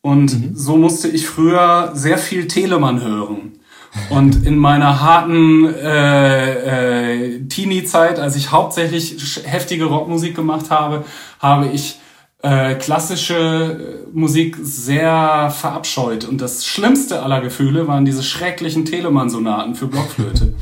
und 0.00 0.32
mhm. 0.32 0.50
so 0.54 0.76
musste 0.76 1.08
ich 1.08 1.26
früher 1.26 1.92
sehr 1.94 2.18
viel 2.18 2.46
Telemann 2.46 3.02
hören. 3.02 3.52
Und 4.10 4.44
in 4.44 4.58
meiner 4.58 5.00
harten 5.00 5.72
äh, 5.72 7.36
äh, 7.36 7.46
Teenie-Zeit, 7.46 8.18
als 8.18 8.34
ich 8.34 8.50
hauptsächlich 8.50 9.16
heftige 9.44 9.84
Rockmusik 9.84 10.34
gemacht 10.34 10.70
habe, 10.70 11.04
habe 11.38 11.68
ich 11.68 12.00
äh, 12.44 12.74
klassische 12.74 14.04
Musik 14.12 14.58
sehr 14.60 15.50
verabscheut. 15.50 16.26
Und 16.26 16.42
das 16.42 16.66
schlimmste 16.66 17.22
aller 17.22 17.40
Gefühle 17.40 17.88
waren 17.88 18.04
diese 18.04 18.22
schrecklichen 18.22 18.84
Telemann-Sonaten 18.84 19.74
für 19.74 19.86
Blockflöte. 19.86 20.54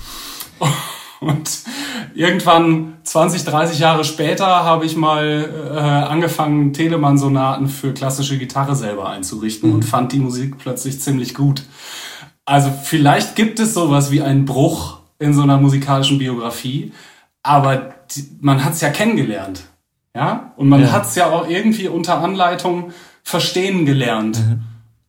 Und 1.20 1.50
irgendwann 2.14 2.98
20, 3.02 3.44
30 3.44 3.80
Jahre 3.80 4.04
später 4.04 4.46
habe 4.46 4.84
ich 4.84 4.96
mal 4.96 5.48
äh, 5.72 5.78
angefangen, 5.78 6.72
Telemann-Sonaten 6.72 7.68
für 7.68 7.92
klassische 7.92 8.38
Gitarre 8.38 8.76
selber 8.76 9.08
einzurichten 9.08 9.68
mhm. 9.68 9.76
und 9.76 9.84
fand 9.84 10.12
die 10.12 10.18
Musik 10.18 10.58
plötzlich 10.58 11.00
ziemlich 11.00 11.34
gut. 11.34 11.64
Also 12.44 12.72
vielleicht 12.82 13.36
gibt 13.36 13.60
es 13.60 13.74
sowas 13.74 14.10
wie 14.10 14.22
einen 14.22 14.44
Bruch 14.44 14.98
in 15.20 15.32
so 15.32 15.42
einer 15.42 15.58
musikalischen 15.58 16.18
Biografie, 16.18 16.92
aber 17.44 17.94
die, 18.14 18.24
man 18.40 18.64
hat 18.64 18.72
es 18.72 18.80
ja 18.80 18.90
kennengelernt. 18.90 19.62
Ja? 20.14 20.52
Und 20.56 20.68
man 20.68 20.82
ja. 20.82 20.92
hat 20.92 21.06
es 21.06 21.14
ja 21.14 21.30
auch 21.30 21.48
irgendwie 21.48 21.88
unter 21.88 22.18
Anleitung 22.18 22.92
verstehen 23.22 23.86
gelernt. 23.86 24.38
Mhm. 24.38 24.60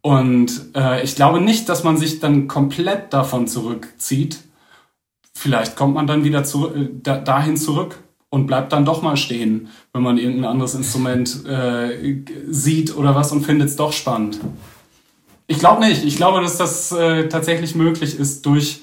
Und 0.01 0.75
äh, 0.75 1.03
ich 1.03 1.15
glaube 1.15 1.39
nicht, 1.39 1.69
dass 1.69 1.83
man 1.83 1.97
sich 1.97 2.19
dann 2.19 2.47
komplett 2.47 3.13
davon 3.13 3.47
zurückzieht. 3.47 4.39
Vielleicht 5.33 5.75
kommt 5.75 5.95
man 5.95 6.07
dann 6.07 6.23
wieder 6.23 6.43
zu, 6.43 6.73
äh, 6.73 6.89
da, 6.91 7.17
dahin 7.17 7.57
zurück 7.57 7.99
und 8.29 8.47
bleibt 8.47 8.73
dann 8.73 8.83
doch 8.83 9.01
mal 9.01 9.15
stehen, 9.15 9.69
wenn 9.93 10.03
man 10.03 10.17
irgendein 10.17 10.51
anderes 10.51 10.75
Instrument 10.75 11.45
äh, 11.45 12.23
sieht 12.49 12.95
oder 12.97 13.15
was 13.15 13.31
und 13.31 13.45
findet 13.45 13.69
es 13.69 13.75
doch 13.75 13.93
spannend. 13.93 14.39
Ich 15.47 15.59
glaube 15.59 15.85
nicht. 15.85 16.03
Ich 16.03 16.17
glaube, 16.17 16.41
dass 16.41 16.57
das 16.57 16.91
äh, 16.91 17.29
tatsächlich 17.29 17.75
möglich 17.75 18.17
ist, 18.19 18.45
durch 18.45 18.81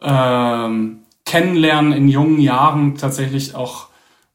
ähm, 0.00 1.00
Kennenlernen 1.24 1.92
in 1.92 2.08
jungen 2.08 2.40
Jahren 2.40 2.94
tatsächlich 2.94 3.54
auch 3.54 3.88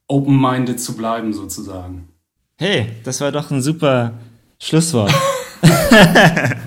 open-minded 0.08 0.80
zu 0.80 0.96
bleiben, 0.96 1.34
sozusagen. 1.34 2.10
Hey, 2.58 2.88
das 3.04 3.22
war 3.22 3.32
doch 3.32 3.52
ein 3.52 3.62
super 3.62 4.14
Schlusswort. 4.60 5.14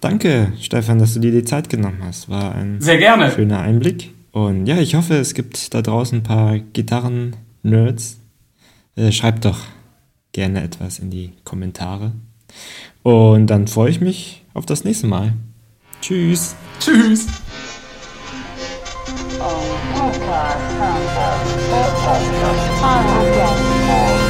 Danke, 0.00 0.52
Stefan, 0.60 0.98
dass 0.98 1.14
du 1.14 1.20
dir 1.20 1.30
die 1.30 1.44
Zeit 1.44 1.68
genommen 1.68 2.00
hast. 2.04 2.28
War 2.28 2.54
ein 2.54 2.80
Sehr 2.80 2.98
gerne. 2.98 3.30
schöner 3.30 3.60
Einblick. 3.60 4.10
Und 4.32 4.66
ja, 4.66 4.78
ich 4.78 4.94
hoffe, 4.94 5.14
es 5.14 5.34
gibt 5.34 5.72
da 5.74 5.82
draußen 5.82 6.18
ein 6.18 6.22
paar 6.22 6.58
Gitarren-Nerds. 6.58 8.18
Äh, 8.96 9.12
schreibt 9.12 9.44
doch 9.44 9.60
gerne 10.32 10.62
etwas 10.62 10.98
in 10.98 11.10
die 11.10 11.32
Kommentare. 11.44 12.12
Und 13.02 13.46
dann 13.46 13.68
freue 13.68 13.90
ich 13.90 14.00
mich 14.00 14.42
auf 14.54 14.66
das 14.66 14.84
nächste 14.84 15.06
Mal. 15.06 15.34
Tschüss. 16.00 16.56
Tschüss. 16.80 17.26
Oh, 19.38 20.12
All 22.84 24.21